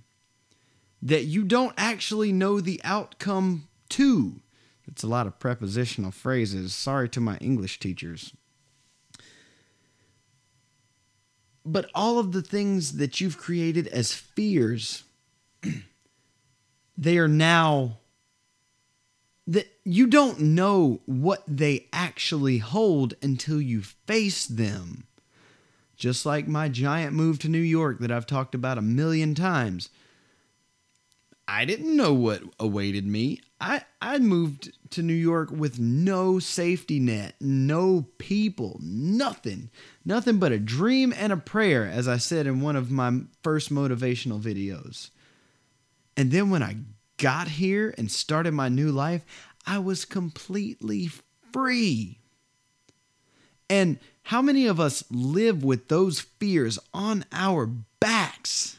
that 1.02 1.26
you 1.26 1.44
don't 1.44 1.74
actually 1.78 2.32
know 2.32 2.62
the 2.62 2.80
outcome 2.84 3.68
to. 3.90 4.43
It's 4.88 5.04
a 5.04 5.08
lot 5.08 5.28
of 5.28 5.40
prepositional 5.40 6.12
phrases. 6.12 6.74
Sorry 6.74 7.08
to 7.10 7.22
my 7.22 7.38
English 7.38 7.80
teachers. 7.80 8.34
But 11.66 11.90
all 11.96 12.20
of 12.20 12.34
the 12.34 12.42
things 12.42 12.98
that 12.98 13.22
you've 13.22 13.38
created 13.38 13.88
as 13.88 14.14
fears, 14.14 15.04
they 16.98 17.18
are 17.18 17.30
now 17.30 18.00
that 19.48 19.68
you 19.84 20.08
don't 20.08 20.40
know 20.40 21.02
what 21.06 21.44
they 21.48 21.88
actually 21.92 22.60
hold 22.60 23.14
until 23.22 23.62
you 23.62 23.82
face 23.82 24.46
them. 24.46 25.06
Just 25.96 26.26
like 26.26 26.48
my 26.48 26.70
giant 26.70 27.14
move 27.14 27.40
to 27.40 27.50
New 27.50 27.60
York 27.60 28.00
that 28.00 28.12
I've 28.12 28.26
talked 28.26 28.56
about 28.56 28.78
a 28.78 28.82
million 28.82 29.36
times. 29.36 29.90
I 31.48 31.66
didn't 31.66 31.96
know 31.96 32.14
what 32.14 32.42
awaited 32.60 33.06
me. 33.06 33.42
I 33.60 33.84
I 34.02 34.20
moved 34.20 34.72
to 34.92 35.02
New 35.02 35.14
York 35.14 35.50
with 35.52 35.80
no 35.80 36.40
safety 36.40 37.00
net, 37.00 37.36
no 37.40 38.06
people, 38.18 38.80
nothing. 38.82 39.70
Nothing 40.06 40.38
but 40.38 40.52
a 40.52 40.60
dream 40.60 41.14
and 41.16 41.34
a 41.34 41.38
prayer 41.38 41.86
as 41.86 42.08
I 42.08 42.18
said 42.18 42.48
in 42.48 42.62
one 42.62 42.76
of 42.76 42.92
my 42.92 43.22
first 43.42 43.74
motivational 43.74 44.42
videos. 44.42 45.10
And 46.16 46.32
then 46.32 46.50
when 46.50 46.64
I 46.64 46.78
got 47.18 47.48
here 47.48 47.94
and 47.98 48.12
started 48.12 48.54
my 48.54 48.70
new 48.70 48.92
life, 48.92 49.26
I 49.66 49.80
was 49.80 50.06
completely 50.06 51.10
free. 51.52 52.20
And 53.70 54.00
how 54.24 54.42
many 54.42 54.68
of 54.68 54.80
us 54.80 55.04
live 55.10 55.64
with 55.64 55.88
those 55.88 56.22
fears 56.22 56.80
on 56.94 57.26
our 57.32 57.66
backs 57.66 58.78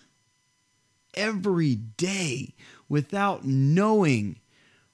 every 1.14 1.74
day 1.74 2.54
without 2.88 3.44
knowing 3.44 4.40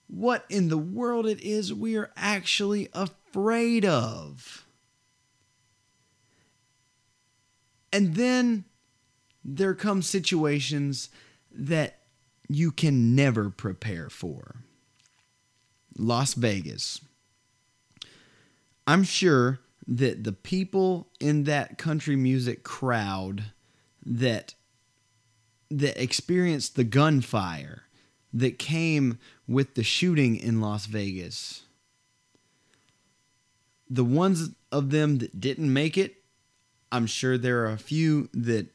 what 0.07 0.45
in 0.49 0.69
the 0.69 0.79
world 0.79 1.27
it 1.27 1.41
is 1.41 1.73
we 1.73 1.97
are 1.97 2.11
actually 2.17 2.89
afraid 2.93 3.85
of. 3.85 4.67
And 7.93 8.15
then 8.15 8.65
there 9.45 9.75
come 9.75 10.03
situations 10.03 11.09
that 11.53 11.99
you 12.49 12.71
can 12.73 13.15
never 13.15 13.51
prepare 13.51 14.09
for. 14.09 14.57
Las 15.97 16.35
Vegas. 16.35 17.01
I'm 18.87 19.03
sure 19.03 19.61
that 19.87 20.25
the 20.25 20.33
people 20.33 21.09
in 21.21 21.45
that 21.45 21.79
country 21.79 22.17
music 22.17 22.63
crowd 22.63 23.53
that 24.05 24.55
that 25.71 26.03
experienced 26.03 26.77
the 26.77 26.85
gunfire 26.85 27.85
that 28.33 28.59
came 28.59 29.19
with 29.47 29.75
the 29.75 29.83
shooting 29.83 30.37
in 30.37 30.61
Las 30.61 30.87
Vegas. 30.87 31.63
The 33.89 34.05
ones 34.05 34.51
of 34.71 34.91
them 34.91 35.19
that 35.19 35.41
didn't 35.41 35.73
make 35.73 35.99
it, 35.99 36.17
I'm 36.93 37.07
sure 37.07 37.37
there 37.37 37.65
are 37.65 37.73
a 37.73 37.79
few 37.79 38.29
that 38.33 38.69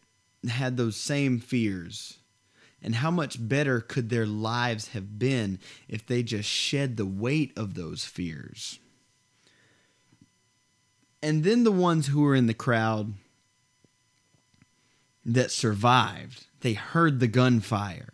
had 0.48 0.78
those 0.78 0.96
same 0.96 1.40
fears. 1.40 2.18
And 2.82 2.96
how 2.96 3.10
much 3.10 3.48
better 3.48 3.80
could 3.80 4.10
their 4.10 4.28
lives 4.28 4.90
have 4.90 5.18
been 5.18 5.60
if 5.88 6.06
they 6.06 6.22
just 6.22 6.50
shed 6.50 6.98
the 6.98 7.06
weight 7.06 7.52
of 7.58 7.74
those 7.74 8.06
fears? 8.06 8.80
And 11.24 11.44
then 11.44 11.64
the 11.64 11.72
ones 11.72 12.08
who 12.08 12.22
were 12.22 12.36
in 12.36 12.46
the 12.46 12.54
crowd 12.54 13.14
that 15.26 15.52
survived, 15.52 16.46
they 16.62 16.74
heard 16.74 17.20
the 17.20 17.28
gunfire. 17.28 18.14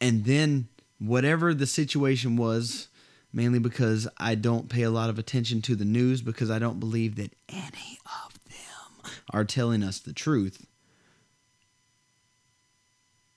And 0.00 0.24
then, 0.24 0.68
whatever 0.98 1.54
the 1.54 1.66
situation 1.66 2.36
was, 2.36 2.88
mainly 3.32 3.58
because 3.58 4.06
I 4.18 4.34
don't 4.34 4.68
pay 4.68 4.82
a 4.82 4.90
lot 4.90 5.10
of 5.10 5.18
attention 5.18 5.62
to 5.62 5.74
the 5.74 5.84
news 5.84 6.22
because 6.22 6.50
I 6.50 6.58
don't 6.58 6.78
believe 6.78 7.16
that 7.16 7.34
any 7.48 7.98
of 8.26 8.38
them 8.44 9.12
are 9.30 9.44
telling 9.44 9.82
us 9.82 9.98
the 9.98 10.12
truth. 10.12 10.66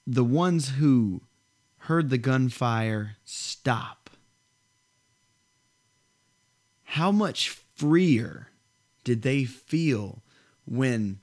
The 0.06 0.24
ones 0.24 0.70
who 0.70 1.22
heard 1.80 2.10
the 2.10 2.18
gunfire 2.18 3.18
stop. 3.24 4.10
How 6.84 7.12
much 7.12 7.50
freer 7.76 8.50
did 9.04 9.22
they 9.22 9.46
feel 9.46 10.22
when 10.66 11.20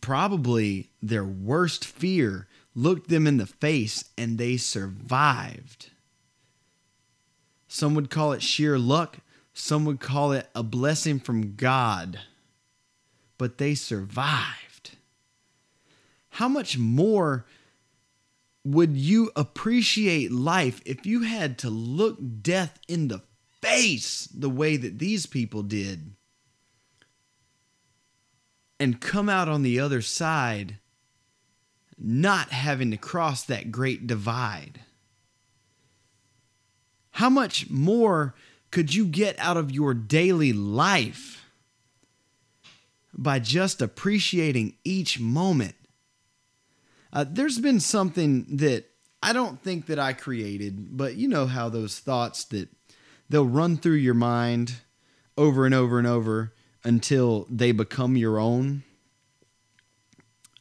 probably 0.00 0.90
their 1.02 1.24
worst 1.24 1.84
fear 1.84 2.48
looked 2.74 3.08
them 3.08 3.26
in 3.26 3.36
the 3.36 3.46
face 3.46 4.04
and 4.16 4.38
they 4.38 4.56
survived? 4.56 5.90
Some 7.66 7.94
would 7.94 8.10
call 8.10 8.32
it 8.32 8.42
sheer 8.42 8.78
luck, 8.78 9.18
some 9.52 9.84
would 9.84 10.00
call 10.00 10.32
it 10.32 10.48
a 10.54 10.62
blessing 10.62 11.20
from 11.20 11.54
God, 11.54 12.20
but 13.36 13.58
they 13.58 13.74
survived. 13.74 14.96
How 16.30 16.48
much 16.48 16.78
more 16.78 17.44
would 18.64 18.96
you 18.96 19.30
appreciate 19.34 20.30
life 20.30 20.80
if 20.84 21.06
you 21.06 21.22
had 21.22 21.58
to 21.58 21.70
look 21.70 22.18
death 22.42 22.78
in 22.86 23.08
the 23.08 23.22
face 23.60 24.26
the 24.26 24.50
way 24.50 24.76
that 24.76 24.98
these 24.98 25.26
people 25.26 25.62
did 25.62 26.12
and 28.80 29.00
come 29.00 29.28
out 29.28 29.48
on 29.48 29.62
the 29.62 29.80
other 29.80 30.02
side 30.02 30.78
not 31.98 32.50
having 32.50 32.90
to 32.90 32.96
cross 32.96 33.42
that 33.44 33.72
great 33.72 34.06
divide? 34.06 34.80
How 37.12 37.28
much 37.28 37.68
more 37.68 38.34
could 38.70 38.94
you 38.94 39.06
get 39.06 39.38
out 39.38 39.56
of 39.56 39.72
your 39.72 39.94
daily 39.94 40.52
life 40.52 41.44
by 43.12 43.40
just 43.40 43.82
appreciating 43.82 44.76
each 44.84 45.18
moment? 45.18 45.74
Uh, 47.12 47.24
there's 47.28 47.58
been 47.58 47.80
something 47.80 48.46
that 48.58 48.84
I 49.22 49.32
don't 49.32 49.60
think 49.60 49.86
that 49.86 49.98
I 49.98 50.12
created, 50.12 50.96
but 50.96 51.16
you 51.16 51.26
know 51.26 51.46
how 51.46 51.68
those 51.68 51.98
thoughts 51.98 52.44
that 52.44 52.68
they'll 53.28 53.46
run 53.46 53.76
through 53.76 53.94
your 53.94 54.14
mind 54.14 54.74
over 55.36 55.66
and 55.66 55.74
over 55.74 55.98
and 55.98 56.06
over 56.06 56.52
until 56.84 57.46
they 57.50 57.72
become 57.72 58.16
your 58.16 58.38
own. 58.38 58.84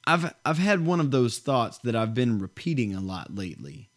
I've 0.05 0.33
I've 0.45 0.57
had 0.57 0.85
one 0.85 0.99
of 0.99 1.11
those 1.11 1.39
thoughts 1.39 1.77
that 1.79 1.95
I've 1.95 2.13
been 2.13 2.39
repeating 2.39 2.95
a 2.95 3.01
lot 3.01 3.35
lately. 3.35 3.89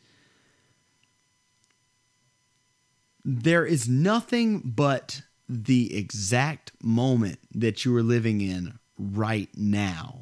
There 3.25 3.65
is 3.65 3.89
nothing 3.89 4.61
but 4.65 5.23
the 5.49 5.97
exact 5.97 6.73
moment 6.83 7.39
that 7.55 7.85
you 7.85 7.95
are 7.97 8.03
living 8.03 8.41
in 8.41 8.79
right 8.99 9.49
now. 9.57 10.21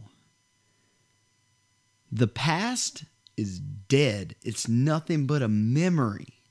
The 2.10 2.26
past 2.26 3.04
is 3.36 3.60
dead. 3.60 4.34
It's 4.42 4.68
nothing 4.68 5.26
but 5.26 5.42
a 5.42 5.48
memory. 5.48 6.42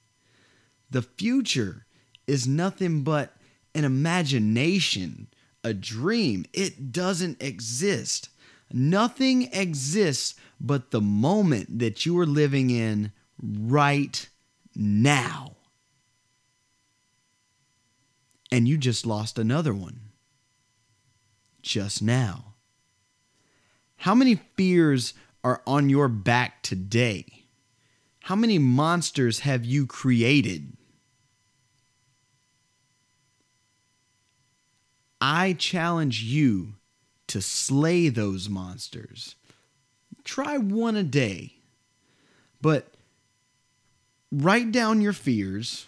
The 0.89 1.01
future 1.01 1.86
is 2.27 2.47
nothing 2.47 3.03
but 3.03 3.33
an 3.73 3.83
imagination, 3.83 5.27
a 5.67 5.73
dream. 5.73 6.45
It 6.53 6.93
doesn't 6.93 7.43
exist. 7.43 8.30
Nothing 8.71 9.43
exists 9.51 10.36
but 10.60 10.91
the 10.91 11.01
moment 11.01 11.80
that 11.80 12.06
you 12.06 12.17
are 12.19 12.25
living 12.25 12.69
in 12.69 13.12
right 13.38 14.30
now. 14.73 15.58
And 18.49 18.65
you 18.65 18.77
just 18.77 19.06
lost 19.06 19.38
another 19.38 19.73
one 19.73 19.99
just 21.62 22.01
now. 22.01 22.53
How 23.97 24.15
many 24.15 24.36
fears 24.56 25.13
are 25.43 25.62
on 25.67 25.89
your 25.89 26.08
back 26.08 26.63
today? 26.63 27.25
How 28.21 28.38
many 28.38 28.58
monsters 28.58 29.39
have 29.39 29.65
you 29.65 29.86
created? 29.86 30.76
I 35.19 35.53
challenge 35.53 36.23
you 36.23 36.73
to 37.27 37.41
slay 37.41 38.10
those 38.10 38.49
monsters. 38.49 39.36
Try 40.23 40.58
one 40.58 40.95
a 40.95 41.03
day, 41.03 41.56
but 42.62 42.93
write 44.32 44.71
down 44.71 45.01
your 45.01 45.13
fears 45.13 45.86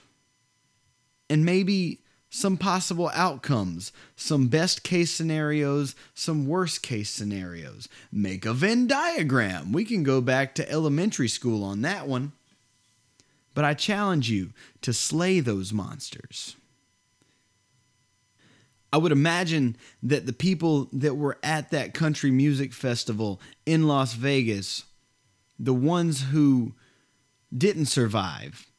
and 1.30 1.46
maybe 1.46 2.00
some 2.30 2.58
possible 2.58 3.10
outcomes, 3.14 3.92
some 4.16 4.48
best 4.48 4.84
case 4.84 5.12
scenarios, 5.12 5.96
some 6.14 6.48
worst 6.48 6.84
case 6.84 7.10
scenarios. 7.10 7.90
Make 8.12 8.46
a 8.46 8.54
Venn 8.54 8.88
diagram. 8.88 9.72
We 9.72 9.84
can 9.84 10.04
go 10.04 10.22
back 10.22 10.54
to 10.56 10.72
elementary 10.72 11.28
school 11.28 11.64
on 11.64 11.82
that 11.82 12.08
one. 12.08 12.34
But 13.56 13.66
I 13.66 13.74
challenge 13.74 14.30
you 14.30 14.52
to 14.82 14.94
slay 14.94 15.40
those 15.40 15.74
monsters. 15.74 16.56
I 18.92 18.98
would 18.98 19.12
imagine 19.12 19.78
that 20.02 20.26
the 20.26 20.34
people 20.34 20.90
that 20.94 21.16
were 21.16 21.38
at 21.44 21.72
that 21.72 21.94
country 21.94 22.32
music 22.32 22.74
festival 22.74 23.40
in 23.66 23.88
Las 23.88 24.14
Vegas, 24.14 24.84
the 25.60 25.74
ones 25.74 26.24
who 26.32 26.74
didn't 27.56 27.86
survive, 27.86 28.72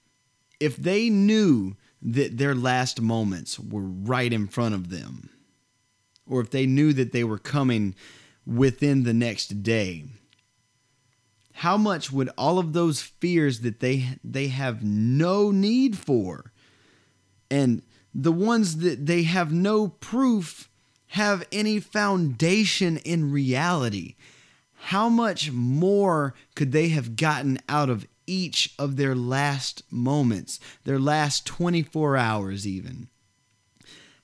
if 0.58 0.76
they 0.76 1.10
knew 1.10 1.76
that 2.02 2.38
their 2.38 2.54
last 2.54 3.00
moments 3.00 3.58
were 3.58 3.82
right 3.82 4.32
in 4.32 4.48
front 4.48 4.74
of 4.74 4.90
them, 4.90 5.30
or 6.26 6.40
if 6.40 6.50
they 6.50 6.66
knew 6.66 6.92
that 6.92 7.12
they 7.12 7.24
were 7.24 7.38
coming 7.38 7.94
within 8.46 9.04
the 9.04 9.14
next 9.14 9.62
day, 9.62 10.04
how 11.52 11.76
much 11.76 12.10
would 12.10 12.30
all 12.38 12.58
of 12.58 12.72
those 12.72 13.02
fears 13.02 13.60
that 13.60 13.80
they 13.80 14.18
they 14.24 14.48
have 14.48 14.82
no 14.82 15.50
need 15.50 15.96
for 15.96 16.52
and 17.50 17.82
the 18.14 18.32
ones 18.32 18.78
that 18.78 19.06
they 19.06 19.22
have 19.22 19.52
no 19.52 19.88
proof 19.88 20.68
have 21.08 21.46
any 21.50 21.80
foundation 21.80 22.96
in 22.98 23.32
reality. 23.32 24.14
How 24.84 25.08
much 25.08 25.50
more 25.52 26.34
could 26.54 26.72
they 26.72 26.88
have 26.88 27.16
gotten 27.16 27.58
out 27.68 27.90
of 27.90 28.06
each 28.26 28.74
of 28.78 28.96
their 28.96 29.14
last 29.14 29.82
moments, 29.90 30.60
their 30.84 30.98
last 30.98 31.46
24 31.46 32.16
hours, 32.16 32.66
even? 32.66 33.08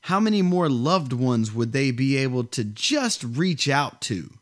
How 0.02 0.20
many 0.20 0.40
more 0.40 0.68
loved 0.68 1.12
ones 1.12 1.52
would 1.52 1.72
they 1.72 1.90
be 1.90 2.16
able 2.16 2.44
to 2.44 2.62
just 2.62 3.24
reach 3.24 3.68
out 3.68 4.00
to? 4.02 4.34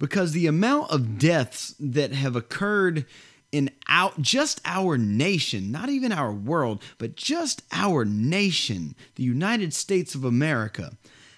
Because 0.00 0.32
the 0.32 0.48
amount 0.48 0.90
of 0.90 1.18
deaths 1.18 1.76
that 1.78 2.12
have 2.12 2.34
occurred 2.34 3.06
in 3.54 3.70
out 3.88 4.20
just 4.20 4.60
our 4.64 4.98
nation, 4.98 5.70
not 5.70 5.88
even 5.88 6.10
our 6.10 6.32
world, 6.32 6.82
but 6.98 7.14
just 7.14 7.62
our 7.70 8.04
nation, 8.04 8.96
the 9.14 9.22
United 9.22 9.72
States 9.72 10.16
of 10.16 10.24
America, 10.24 10.90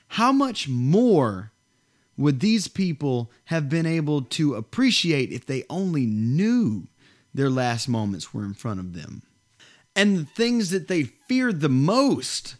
how 0.09 0.33
much 0.33 0.67
more 0.67 1.53
would 2.17 2.41
these 2.41 2.69
people 2.69 3.31
have 3.45 3.69
been 3.69 3.85
able 3.85 4.23
to 4.23 4.55
appreciate 4.55 5.31
if 5.31 5.45
they 5.45 5.65
only 5.69 6.07
knew 6.07 6.87
their 7.35 7.51
last 7.51 7.87
moments 7.87 8.33
were 8.33 8.47
in 8.47 8.55
front 8.55 8.81
of 8.81 8.95
them? 8.95 9.21
And 9.95 10.17
the 10.17 10.25
things 10.25 10.71
that 10.71 10.89
they 10.89 11.03
feared 11.03 11.61
the 11.61 11.69
most 11.69 12.57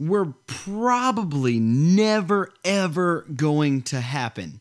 were 0.00 0.34
probably 0.48 1.60
never, 1.60 2.52
ever 2.64 3.24
going 3.36 3.82
to 3.82 4.00
happen. 4.00 4.60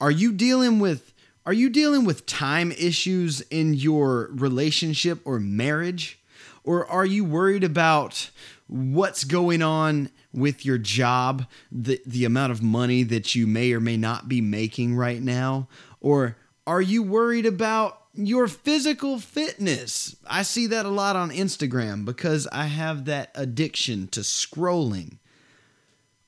Are 0.00 0.10
you 0.10 0.32
dealing 0.32 0.80
with 0.80 1.13
are 1.46 1.52
you 1.52 1.68
dealing 1.68 2.04
with 2.04 2.26
time 2.26 2.72
issues 2.72 3.42
in 3.42 3.74
your 3.74 4.30
relationship 4.32 5.20
or 5.24 5.38
marriage? 5.38 6.18
Or 6.64 6.86
are 6.86 7.04
you 7.04 7.24
worried 7.24 7.64
about 7.64 8.30
what's 8.66 9.24
going 9.24 9.60
on 9.60 10.10
with 10.32 10.64
your 10.64 10.78
job, 10.78 11.46
the, 11.70 12.00
the 12.06 12.24
amount 12.24 12.52
of 12.52 12.62
money 12.62 13.02
that 13.02 13.34
you 13.34 13.46
may 13.46 13.72
or 13.72 13.80
may 13.80 13.98
not 13.98 14.28
be 14.28 14.40
making 14.40 14.96
right 14.96 15.20
now? 15.20 15.68
Or 16.00 16.36
Are 16.66 16.80
you 16.80 17.02
worried 17.02 17.44
about 17.44 18.00
your 18.14 18.48
physical 18.48 19.18
fitness? 19.18 20.16
I 20.26 20.42
see 20.42 20.66
that 20.68 20.86
a 20.86 20.90
lot 20.90 21.14
on 21.16 21.30
Instagram 21.30 22.06
because 22.06 22.46
I 22.50 22.64
have 22.64 23.04
that 23.04 23.30
addiction 23.34 24.08
to 24.08 24.20
scrolling. 24.20 25.18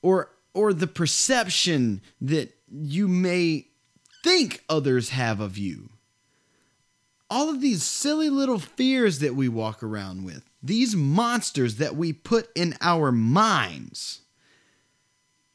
Or 0.03 0.29
or 0.53 0.73
the 0.73 0.87
perception 0.87 2.01
that 2.21 2.55
you 2.71 3.07
may 3.07 3.67
think 4.27 4.61
others 4.67 5.09
have 5.09 5.39
of 5.39 5.57
you. 5.57 5.89
All 7.29 7.49
of 7.49 7.61
these 7.61 7.81
silly 7.81 8.29
little 8.29 8.59
fears 8.59 9.19
that 9.19 9.35
we 9.35 9.47
walk 9.47 9.81
around 9.81 10.25
with, 10.25 10.43
these 10.61 10.97
monsters 10.97 11.75
that 11.75 11.95
we 11.95 12.11
put 12.11 12.49
in 12.53 12.75
our 12.81 13.09
minds. 13.09 14.21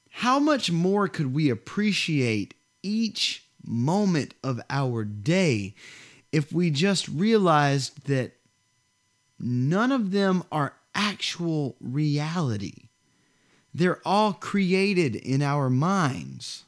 How 0.08 0.38
much 0.38 0.70
more 0.72 1.06
could 1.06 1.34
we 1.34 1.50
appreciate 1.50 2.54
each 2.82 3.44
moment 3.62 4.32
of 4.42 4.58
our 4.70 5.04
day 5.04 5.74
if 6.32 6.50
we 6.50 6.70
just 6.70 7.08
realized 7.08 8.06
that 8.06 8.32
none 9.38 9.92
of 9.92 10.12
them 10.12 10.44
are 10.50 10.76
actual 10.94 11.76
reality? 11.78 12.88
They're 13.74 14.00
all 14.02 14.32
created 14.32 15.14
in 15.14 15.42
our 15.42 15.68
minds. 15.68 16.64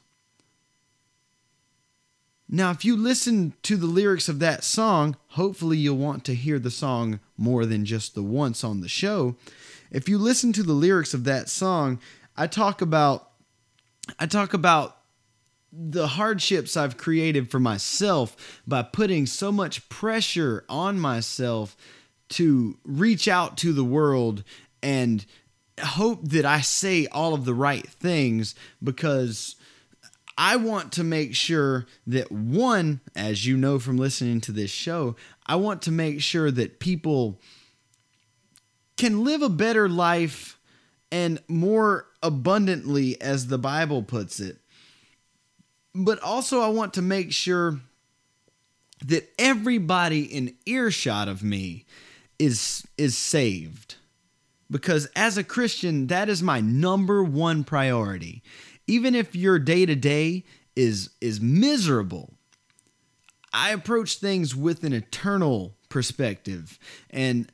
Now, 2.47 2.71
if 2.71 2.85
you 2.85 2.95
listen 2.95 3.53
to 3.63 3.75
the 3.75 3.87
lyrics 3.87 4.29
of 4.29 4.39
that 4.39 4.63
song, 4.63 5.17
hopefully 5.29 5.77
you'll 5.77 5.97
want 5.97 6.23
to 6.25 6.35
hear 6.35 6.59
the 6.59 6.71
song 6.71 7.19
more 7.37 7.65
than 7.65 7.85
just 7.85 8.13
the 8.13 8.23
once 8.23 8.63
on 8.63 8.81
the 8.81 8.87
show. 8.87 9.35
If 9.91 10.07
you 10.07 10.17
listen 10.17 10.53
to 10.53 10.63
the 10.63 10.73
lyrics 10.73 11.13
of 11.13 11.23
that 11.23 11.49
song, 11.49 11.99
I 12.37 12.47
talk 12.47 12.81
about 12.81 13.29
I 14.19 14.27
talk 14.27 14.53
about 14.53 14.97
the 15.71 16.07
hardships 16.07 16.77
I've 16.77 16.97
created 16.97 17.49
for 17.49 17.59
myself 17.59 18.61
by 18.67 18.83
putting 18.83 19.25
so 19.25 19.51
much 19.51 19.89
pressure 19.89 20.63
on 20.69 20.99
myself 20.99 21.75
to 22.29 22.77
reach 22.83 23.27
out 23.27 23.57
to 23.57 23.73
the 23.73 23.83
world 23.83 24.43
and 24.83 25.25
hope 25.81 26.29
that 26.29 26.45
I 26.45 26.61
say 26.61 27.07
all 27.07 27.33
of 27.33 27.45
the 27.45 27.53
right 27.53 27.87
things 27.87 28.55
because 28.83 29.55
I 30.37 30.57
want 30.57 30.91
to 30.93 31.03
make 31.03 31.33
sure 31.33 31.85
that 32.07 32.31
one, 32.31 32.99
as 33.15 33.45
you 33.45 33.55
know 33.55 33.79
from 33.79 33.97
listening 33.97 34.41
to 34.41 34.51
this 34.51 34.71
show, 34.71 35.15
I 35.45 35.55
want 35.55 35.81
to 35.83 35.91
make 35.91 36.21
sure 36.21 36.51
that 36.51 36.79
people 36.79 37.39
can 38.97 39.23
live 39.23 39.41
a 39.41 39.49
better 39.49 39.87
life 39.87 40.59
and 41.11 41.39
more 41.47 42.07
abundantly, 42.21 43.21
as 43.21 43.47
the 43.47 43.57
Bible 43.57 44.03
puts 44.03 44.39
it. 44.39 44.57
But 45.93 46.19
also, 46.19 46.59
I 46.59 46.67
want 46.67 46.95
to 46.95 47.01
make 47.01 47.31
sure 47.31 47.79
that 49.05 49.29
everybody 49.37 50.23
in 50.23 50.55
earshot 50.65 51.27
of 51.27 51.43
me 51.43 51.85
is 52.39 52.85
is 52.97 53.15
saved 53.15 53.95
because 54.69 55.05
as 55.15 55.37
a 55.37 55.43
christian 55.43 56.07
that 56.07 56.27
is 56.27 56.41
my 56.43 56.59
number 56.59 57.23
one 57.23 57.63
priority 57.63 58.41
even 58.87 59.15
if 59.15 59.35
your 59.35 59.59
day 59.59 59.85
to 59.85 59.95
day 59.95 60.43
is 60.75 61.09
is 61.21 61.39
miserable 61.39 62.33
i 63.53 63.71
approach 63.71 64.17
things 64.17 64.55
with 64.55 64.83
an 64.83 64.93
eternal 64.93 65.75
perspective. 65.95 66.77
And 67.09 67.49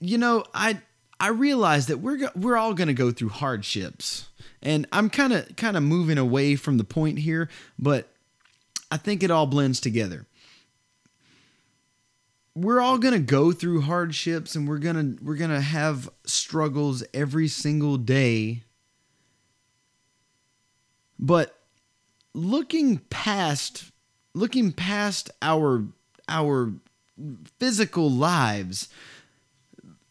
you 0.00 0.16
know 0.16 0.44
i 0.54 0.80
i 1.20 1.28
realize 1.28 1.86
that 1.88 1.98
we're 1.98 2.30
we're 2.34 2.56
all 2.56 2.72
going 2.72 2.88
to 2.88 2.94
go 2.94 3.10
through 3.10 3.28
hardships. 3.28 4.28
And 4.62 4.86
i'm 4.90 5.10
kind 5.10 5.34
of 5.34 5.54
kind 5.56 5.76
of 5.76 5.82
moving 5.82 6.16
away 6.16 6.56
from 6.56 6.78
the 6.78 6.84
point 6.84 7.18
here 7.18 7.50
but 7.78 8.08
i 8.90 8.96
think 8.96 9.22
it 9.22 9.30
all 9.30 9.46
blends 9.46 9.80
together. 9.80 10.26
We're 12.54 12.80
all 12.80 12.98
going 12.98 13.14
to 13.14 13.20
go 13.20 13.52
through 13.52 13.82
hardships 13.82 14.56
and 14.56 14.66
we're 14.66 14.78
going 14.78 15.16
to 15.16 15.22
we're 15.22 15.36
going 15.36 15.50
to 15.50 15.60
have 15.60 16.08
struggles 16.24 17.04
every 17.12 17.48
single 17.48 17.98
day 17.98 18.64
but 21.18 21.58
looking 22.34 22.98
past 23.10 23.90
looking 24.34 24.72
past 24.72 25.30
our 25.42 25.84
our 26.28 26.72
physical 27.58 28.10
lives 28.10 28.88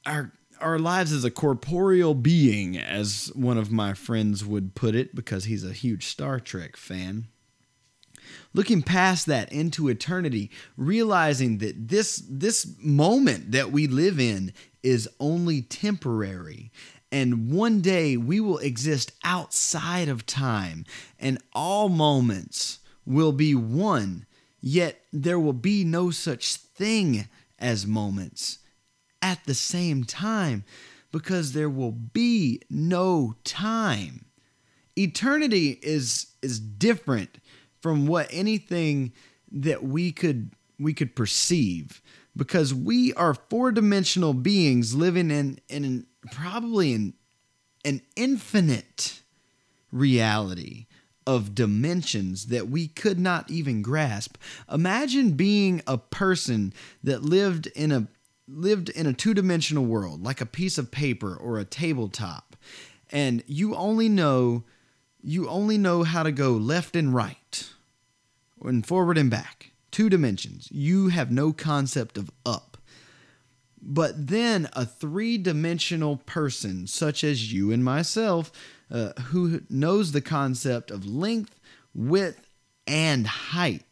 our 0.06 0.32
our 0.60 0.80
lives 0.80 1.13
as 1.13 1.24
a 1.24 1.32
corporeal 1.32 2.15
being 2.15 2.78
as 2.78 3.32
one 3.36 3.58
of 3.58 3.72
my 3.72 3.93
friends 3.93 4.43
would 4.43 4.74
put 4.74 4.96
it 4.96 5.13
because 5.13 5.46
he's 5.46 5.63
a 5.63 5.72
huge 5.72 6.06
Star 6.08 6.39
Trek 6.39 6.76
fan 6.76 7.28
looking 8.54 8.82
past 8.82 9.26
that 9.28 9.52
into 9.52 9.88
eternity 9.88 10.50
realizing 10.76 11.60
that 11.60 11.88
this 11.89 12.24
this 12.28 12.76
moment 12.80 13.52
that 13.52 13.72
we 13.72 13.88
live 13.88 14.20
in 14.20 14.52
is 14.84 15.08
only 15.20 15.62
temporary 15.62 16.72
and 17.12 17.52
one 17.52 17.82
day 17.82 18.17
we 18.17 18.39
will 18.39 18.58
exist 18.60 19.12
outside 19.24 20.10
of 20.10 20.26
time, 20.26 20.86
and 21.20 21.38
all 21.54 21.89
moments 21.89 22.80
will 23.06 23.32
be 23.32 23.56
one, 23.56 24.26
yet 24.60 25.02
there 25.13 25.39
will 25.39 25.54
be 25.54 25.84
no 25.84 26.12
such 26.12 26.56
thing 26.56 27.28
as 27.60 27.88
moments 27.88 28.60
at 29.22 29.43
the 29.46 29.54
same 29.54 30.04
time 30.04 30.63
because 31.12 31.54
there 31.54 31.70
will 31.70 31.91
be 31.91 32.62
no 32.70 33.36
time. 33.43 34.26
Eternity 34.96 35.80
is 35.82 36.28
is 36.41 36.60
different 36.60 37.38
from 37.82 38.08
what 38.08 38.28
anything 38.32 39.13
that 39.52 39.84
we 39.84 40.12
could 40.12 40.52
we 40.80 40.93
could 40.93 41.15
perceive 41.15 42.02
because 42.36 42.74
we 42.74 43.13
are 43.13 43.34
four-dimensional 43.34 44.34
beings 44.34 44.96
living 44.96 45.32
in 45.32 45.60
in 45.70 46.06
probably 46.32 46.93
an, 46.93 47.13
an 47.86 48.01
infinite 48.15 49.21
reality 49.91 50.88
of 51.25 51.53
dimensions 51.53 52.47
that 52.47 52.69
we 52.69 52.88
could 52.88 53.19
not 53.19 53.51
even 53.51 53.82
grasp. 53.82 54.38
Imagine 54.71 55.32
being 55.32 55.82
a 55.86 55.97
person 55.97 56.73
that 57.03 57.21
lived 57.21 57.67
in 57.67 57.91
a 57.91 58.08
lived 58.49 58.88
in 58.88 59.06
a 59.06 59.12
two-dimensional 59.12 59.84
world, 59.84 60.23
like 60.23 60.39
a 60.39 60.45
piece 60.45 60.77
of 60.77 60.89
paper 60.89 61.36
or 61.36 61.60
a 61.60 61.65
tabletop, 61.65 62.56
and 63.12 63.43
you 63.45 63.75
only 63.75 64.08
know 64.08 64.63
you 65.21 65.49
only 65.49 65.77
know 65.77 66.03
how 66.03 66.23
to 66.23 66.32
go 66.32 66.51
left 66.53 66.95
and 66.95 67.13
right 67.13 67.69
and 68.63 68.86
forward 68.86 69.17
and 69.17 69.30
back. 69.30 69.71
Two 69.91 70.10
dimensions. 70.10 70.69
You 70.71 71.10
have 71.10 71.32
no 71.32 71.51
concept 71.51 72.17
of 72.17 72.32
up. 72.45 72.76
But 73.81 74.27
then 74.27 74.69
a 74.73 74.85
three 74.85 75.37
dimensional 75.37 76.17
person, 76.17 76.87
such 76.87 77.23
as 77.23 77.53
you 77.53 77.71
and 77.71 77.83
myself, 77.83 78.51
uh, 78.89 79.13
who 79.27 79.61
knows 79.69 80.11
the 80.11 80.21
concept 80.21 80.91
of 80.91 81.05
length, 81.05 81.59
width, 81.93 82.47
and 82.85 83.27
height, 83.27 83.83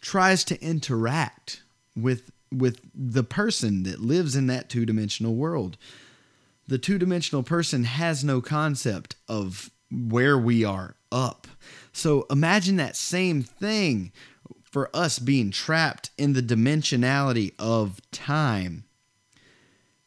tries 0.00 0.44
to 0.44 0.62
interact 0.62 1.62
with, 1.96 2.30
with 2.52 2.80
the 2.94 3.24
person 3.24 3.84
that 3.84 4.00
lives 4.00 4.36
in 4.36 4.46
that 4.48 4.68
two 4.68 4.84
dimensional 4.84 5.34
world. 5.34 5.76
The 6.66 6.78
two 6.78 6.98
dimensional 6.98 7.42
person 7.42 7.84
has 7.84 8.22
no 8.22 8.40
concept 8.40 9.16
of 9.28 9.70
where 9.90 10.38
we 10.38 10.64
are 10.64 10.94
up. 11.10 11.48
So 11.92 12.26
imagine 12.30 12.76
that 12.76 12.96
same 12.96 13.42
thing 13.42 14.12
for 14.62 14.88
us 14.94 15.18
being 15.18 15.50
trapped 15.50 16.10
in 16.16 16.32
the 16.32 16.42
dimensionality 16.42 17.54
of 17.58 18.00
time 18.12 18.84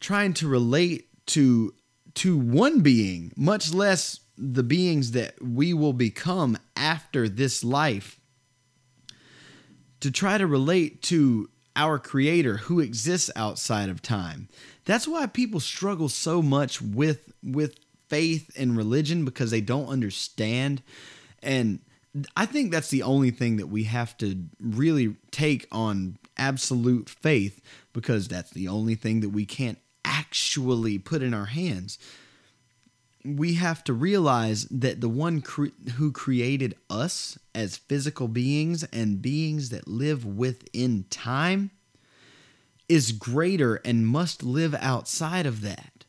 trying 0.04 0.34
to 0.34 0.48
relate 0.48 1.08
to 1.26 1.74
to 2.16 2.38
one 2.38 2.82
being, 2.82 3.32
much 3.36 3.74
less 3.74 4.20
the 4.38 4.62
beings 4.62 5.12
that 5.12 5.42
we 5.42 5.74
will 5.74 5.94
become 5.94 6.58
after 6.76 7.28
this 7.28 7.64
life. 7.64 8.20
To 10.02 10.12
try 10.12 10.38
to 10.38 10.46
relate 10.46 11.02
to 11.04 11.50
our 11.76 11.98
creator 11.98 12.58
who 12.58 12.80
exists 12.80 13.32
outside 13.36 13.90
of 13.90 14.02
time. 14.02 14.48
That's 14.86 15.08
why 15.08 15.26
people 15.26 15.60
struggle 15.60 16.10
so 16.10 16.42
much 16.42 16.82
with 16.82 17.34
with 17.42 17.80
faith 18.10 18.52
and 18.56 18.78
religion 18.78 19.26
because 19.26 19.50
they 19.50 19.62
don't 19.62 19.88
understand 19.88 20.84
and 21.42 21.80
I 22.36 22.46
think 22.46 22.72
that's 22.72 22.90
the 22.90 23.02
only 23.02 23.32
thing 23.32 23.58
that 23.58 23.68
we 23.68 23.86
have 23.86 24.16
to 24.20 24.46
really 24.60 25.16
take 25.32 25.68
on 25.72 26.18
absolute 26.38 27.10
faith 27.10 27.60
because 27.92 28.28
that's 28.28 28.52
the 28.52 28.68
only 28.68 28.94
thing 28.94 29.22
that 29.22 29.30
we 29.30 29.46
can't 29.46 29.80
actually 30.06 30.98
put 30.98 31.22
in 31.22 31.34
our 31.34 31.46
hands. 31.46 31.98
We 33.26 33.54
have 33.56 33.84
to 33.86 33.94
realize 33.94 34.66
that 34.66 35.00
the 35.00 35.10
one 35.10 35.42
cre- 35.42 35.68
who 35.96 36.12
created 36.12 36.76
us 36.90 37.40
as 37.56 37.78
physical 37.78 38.28
beings 38.28 38.84
and 38.92 39.22
beings 39.22 39.70
that 39.70 39.88
live 39.88 40.26
within 40.26 41.06
time 41.10 41.72
is 42.90 43.12
greater 43.14 43.76
and 43.86 44.06
must 44.06 44.44
live 44.44 44.76
outside 44.76 45.46
of 45.46 45.62
that. 45.62 46.06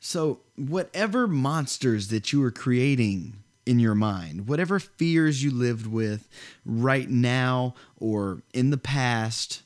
So, 0.00 0.40
whatever 0.56 1.28
monsters 1.28 2.08
that 2.08 2.32
you 2.32 2.42
are 2.42 2.50
creating 2.50 3.34
in 3.66 3.78
your 3.78 3.94
mind, 3.94 4.48
whatever 4.48 4.78
fears 4.78 5.44
you 5.44 5.50
lived 5.50 5.86
with 5.86 6.26
right 6.64 7.08
now 7.08 7.74
or 7.98 8.42
in 8.54 8.70
the 8.70 8.78
past, 8.78 9.62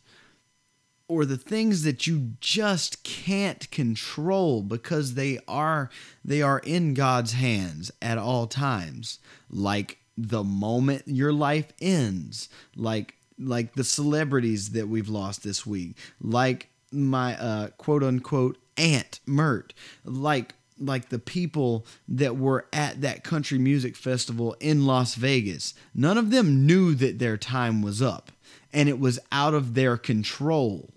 or 1.09 1.25
the 1.25 1.37
things 1.37 1.83
that 1.83 2.07
you 2.07 2.33
just 2.41 3.03
can't 3.05 3.71
control 3.71 4.63
because 4.63 5.15
they 5.15 5.39
are 5.47 5.91
they 6.25 6.43
are 6.43 6.61
in 6.61 6.95
God's 6.95 7.33
hands 7.33 7.91
at 8.01 8.19
all 8.19 8.47
times. 8.47 9.19
Like 9.51 9.99
the 10.17 10.45
moment 10.45 11.03
your 11.07 11.33
life 11.33 11.73
ends 11.81 12.49
like 12.77 13.17
like 13.39 13.75
the 13.75 13.85
celebrities 13.85 14.71
that 14.71 14.89
we've 14.89 15.09
lost 15.09 15.43
this 15.43 15.67
week 15.67 15.97
like 16.21 16.69
my 16.93 17.37
uh, 17.37 17.69
quote 17.79 18.05
unquote 18.05 18.57
aunt 18.77 19.19
Mert 19.27 19.75
like 20.05 20.55
like 20.79 21.09
the 21.09 21.19
people 21.19 21.87
that 22.09 22.37
were 22.37 22.67
at 22.73 23.01
that 23.01 23.25
country 23.25 23.59
music 23.59 23.97
festival 23.97 24.57
in 24.59 24.87
Las 24.87 25.15
Vegas. 25.15 25.73
None 25.95 26.19
of 26.19 26.31
them 26.31 26.67
knew 26.67 26.95
that 26.95 27.21
their 27.21 27.37
time 27.37 27.81
was 27.81 28.03
up 28.03 28.33
and 28.73 28.89
it 28.89 28.99
was 28.99 29.21
out 29.31 29.55
of 29.55 29.75
their 29.75 29.97
control 29.97 30.91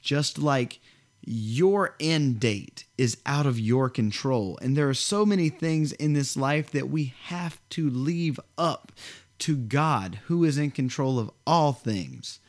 just 0.00 0.38
like 0.38 0.80
your 1.22 1.96
end 2.00 2.40
date 2.40 2.84
is 2.96 3.18
out 3.26 3.46
of 3.46 3.60
your 3.60 3.90
control. 3.90 4.58
And 4.62 4.76
there 4.76 4.88
are 4.88 4.94
so 4.94 5.26
many 5.26 5.48
things 5.48 5.92
in 5.92 6.12
this 6.12 6.36
life 6.36 6.70
that 6.70 6.88
we 6.88 7.14
have 7.24 7.60
to 7.70 7.88
leave 7.90 8.40
up 8.56 8.92
to 9.40 9.56
God, 9.56 10.20
who 10.26 10.44
is 10.44 10.58
in 10.58 10.70
control 10.70 11.18
of 11.18 11.30
all 11.46 11.72
things. 11.72 12.40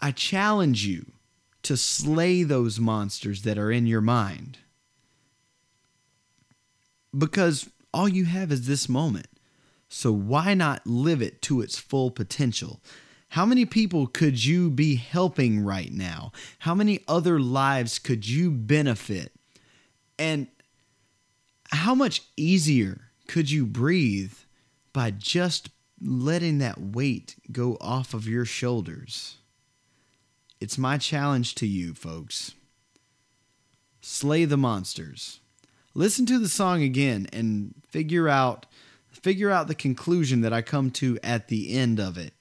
I 0.00 0.12
challenge 0.12 0.86
you 0.86 1.12
to 1.62 1.76
slay 1.76 2.42
those 2.42 2.78
monsters 2.78 3.42
that 3.42 3.58
are 3.58 3.70
in 3.70 3.86
your 3.86 4.00
mind. 4.00 4.58
Because 7.16 7.70
all 7.92 8.08
you 8.08 8.24
have 8.26 8.50
is 8.52 8.66
this 8.66 8.88
moment. 8.88 9.28
So 9.88 10.12
why 10.12 10.54
not 10.54 10.86
live 10.86 11.22
it 11.22 11.40
to 11.42 11.60
its 11.60 11.78
full 11.78 12.10
potential? 12.10 12.80
How 13.34 13.44
many 13.44 13.64
people 13.64 14.06
could 14.06 14.44
you 14.44 14.70
be 14.70 14.94
helping 14.94 15.64
right 15.64 15.90
now? 15.90 16.30
How 16.60 16.72
many 16.72 17.00
other 17.08 17.40
lives 17.40 17.98
could 17.98 18.28
you 18.28 18.48
benefit? 18.48 19.32
And 20.16 20.46
how 21.72 21.96
much 21.96 22.22
easier 22.36 23.10
could 23.26 23.50
you 23.50 23.66
breathe 23.66 24.34
by 24.92 25.10
just 25.10 25.70
letting 26.00 26.58
that 26.58 26.80
weight 26.80 27.34
go 27.50 27.76
off 27.80 28.14
of 28.14 28.28
your 28.28 28.44
shoulders? 28.44 29.38
It's 30.60 30.78
my 30.78 30.96
challenge 30.96 31.56
to 31.56 31.66
you, 31.66 31.92
folks. 31.92 32.54
Slay 34.00 34.44
the 34.44 34.56
monsters. 34.56 35.40
Listen 35.92 36.24
to 36.26 36.38
the 36.38 36.48
song 36.48 36.84
again 36.84 37.26
and 37.32 37.74
figure 37.88 38.28
out 38.28 38.66
figure 39.10 39.50
out 39.50 39.66
the 39.66 39.74
conclusion 39.74 40.42
that 40.42 40.52
I 40.52 40.62
come 40.62 40.92
to 40.92 41.18
at 41.24 41.48
the 41.48 41.76
end 41.76 41.98
of 41.98 42.16
it. 42.16 42.32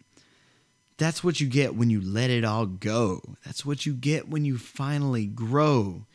That's 0.98 1.24
what 1.24 1.40
you 1.40 1.48
get 1.48 1.76
when 1.76 1.90
you 1.90 2.02
let 2.02 2.30
it 2.30 2.44
all 2.44 2.66
go. 2.66 3.36
That's 3.46 3.66
what 3.66 3.86
you 3.86 3.94
get 3.94 4.30
when 4.30 4.46
you 4.46 4.58
finally 4.58 5.26
grow. 5.26 6.06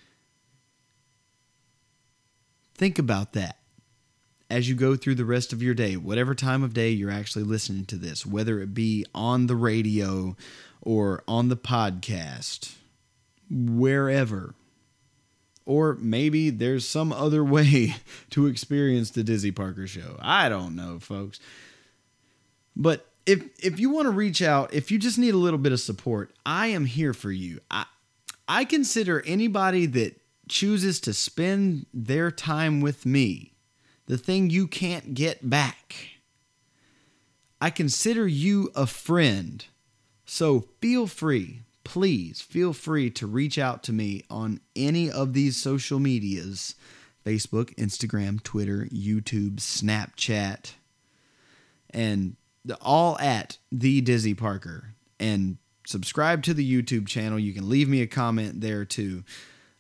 Think 2.75 2.99
about 2.99 3.33
that 3.33 3.59
as 4.51 4.69
you 4.69 4.75
go 4.75 4.97
through 4.97 5.17
the 5.17 5.25
rest 5.25 5.53
of 5.53 5.63
your 5.63 5.75
day, 5.75 5.97
whatever 5.97 6.35
time 6.35 6.63
of 6.63 6.73
day 6.73 6.91
you're 6.91 7.11
actually 7.11 7.45
listening 7.45 7.85
to 7.87 7.97
this, 7.97 8.25
whether 8.25 8.61
it 8.61 8.73
be 8.73 9.05
on 9.15 9.47
the 9.47 9.57
radio 9.57 10.37
or 10.81 11.23
on 11.29 11.49
the 11.49 11.57
podcast, 11.57 12.75
wherever. 13.51 14.55
Or 15.67 15.99
maybe 16.01 16.51
there's 16.51 16.89
some 16.89 17.13
other 17.13 17.45
way 17.57 17.97
to 18.31 18.47
experience 18.47 19.11
the 19.11 19.25
Dizzy 19.25 19.51
Parker 19.51 19.87
show. 19.87 20.17
I 20.21 20.49
don't 20.49 20.75
know, 20.77 20.99
folks. 20.99 21.41
But 22.75 23.08
if 23.29 23.45
if 23.63 23.79
you 23.79 23.91
want 23.91 24.07
to 24.07 24.11
reach 24.11 24.41
out, 24.41 24.73
if 24.73 24.91
you 24.91 24.99
just 24.99 25.19
need 25.19 25.35
a 25.35 25.39
little 25.39 25.59
bit 25.59 25.73
of 25.73 25.81
support, 25.81 26.33
I 26.47 26.69
am 26.69 26.87
here 26.87 27.13
for 27.13 27.31
you. 27.31 27.61
I 27.71 27.85
I 28.49 28.65
consider 28.65 29.23
anybody 29.27 29.85
that 29.85 30.19
chooses 30.49 30.99
to 31.01 31.13
spend 31.13 31.85
their 31.93 32.31
time 32.31 32.81
with 32.81 33.05
me 33.05 33.53
the 34.07 34.17
thing 34.17 34.49
you 34.49 34.67
can't 34.67 35.13
get 35.13 35.51
back. 35.51 35.95
I 37.61 37.69
consider 37.69 38.27
you 38.27 38.71
a 38.75 38.87
friend. 38.87 39.63
So 40.25 40.69
feel 40.81 41.07
free, 41.07 41.65
please 41.85 42.41
feel 42.41 42.73
free 42.73 43.11
to 43.11 43.27
reach 43.27 43.59
out 43.59 43.83
to 43.85 43.93
me 43.93 44.25
on 44.31 44.61
any 44.75 45.11
of 45.11 45.35
these 45.35 45.57
social 45.59 45.99
medias 45.99 46.75
Facebook, 47.27 47.75
Instagram, 47.75 48.43
Twitter, 48.43 48.89
YouTube, 48.91 49.57
Snapchat, 49.57 50.73
and 51.91 52.37
all 52.81 53.19
at 53.19 53.59
the 53.73 54.01
Dizzy 54.01 54.35
Parker. 54.35 54.95
And 55.21 55.59
subscribe 55.87 56.43
to 56.45 56.55
the 56.55 56.83
YouTube 56.83 57.07
channel. 57.07 57.39
You 57.39 57.53
can 57.53 57.69
leave 57.69 57.89
me 57.89 58.03
a 58.03 58.07
comment 58.07 58.61
there 58.61 58.85
too. 58.85 59.25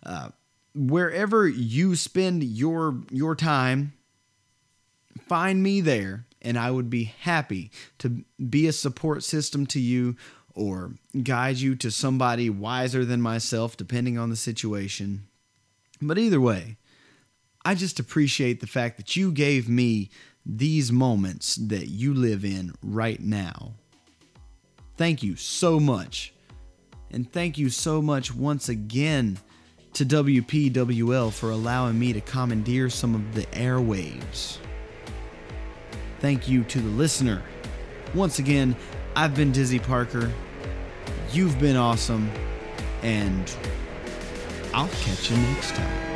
Uh, 0.05 0.31
wherever 0.75 1.47
you 1.47 1.97
spend 1.97 2.43
your 2.43 3.03
your 3.11 3.35
time, 3.35 3.93
find 5.27 5.63
me 5.63 5.81
there, 5.81 6.27
and 6.41 6.59
I 6.59 6.71
would 6.71 6.89
be 6.89 7.05
happy 7.05 7.71
to 7.99 8.25
be 8.49 8.67
a 8.67 8.73
support 8.73 9.23
system 9.23 9.67
to 9.67 9.81
you 9.81 10.17
or 10.55 10.93
guide 11.23 11.59
you 11.59 11.77
to 11.77 11.91
somebody 11.91 12.51
wiser 12.51 13.05
than 13.05 13.21
myself, 13.21 13.77
depending 13.77 14.19
on 14.19 14.31
the 14.31 14.37
situation. 14.37 15.29
But 16.01 16.19
either 16.19 16.41
way, 16.41 16.77
I 17.65 17.75
just 17.75 18.01
appreciate 18.01 18.61
the 18.61 18.67
fact 18.67 18.97
that 18.97 19.15
you 19.15 19.31
gave 19.31 19.69
me 19.69 20.11
these 20.49 20.91
moments 20.91 21.57
that 21.57 21.89
you 21.89 22.15
live 22.15 22.45
in 22.45 22.73
right 22.83 23.21
now. 23.21 23.75
Thank 24.97 25.23
you 25.23 25.37
so 25.37 25.79
much. 25.79 26.33
And 27.11 27.31
thank 27.31 27.59
you 27.59 27.69
so 27.71 28.03
much 28.03 28.35
once 28.35 28.69
again 28.69 29.39
to 29.93 30.05
WPWL 30.05 31.33
for 31.33 31.51
allowing 31.51 31.99
me 31.99 32.13
to 32.13 32.21
commandeer 32.21 32.91
some 32.91 33.15
of 33.15 33.35
the 33.35 33.45
airwaves. 33.47 34.59
Thank 36.21 36.49
you 36.49 36.65
to 36.65 36.81
the 36.81 36.89
listener. 36.89 37.43
Once 38.15 38.39
again, 38.39 38.75
I've 39.15 39.35
been 39.35 39.53
Dizzy 39.53 39.79
Parker. 39.79 40.33
You've 41.33 41.59
been 41.61 41.77
awesome. 41.77 42.31
And 43.03 43.55
I'll 44.75 44.89
catch 44.89 45.31
you 45.31 45.37
next 45.37 45.75
time. 45.75 46.08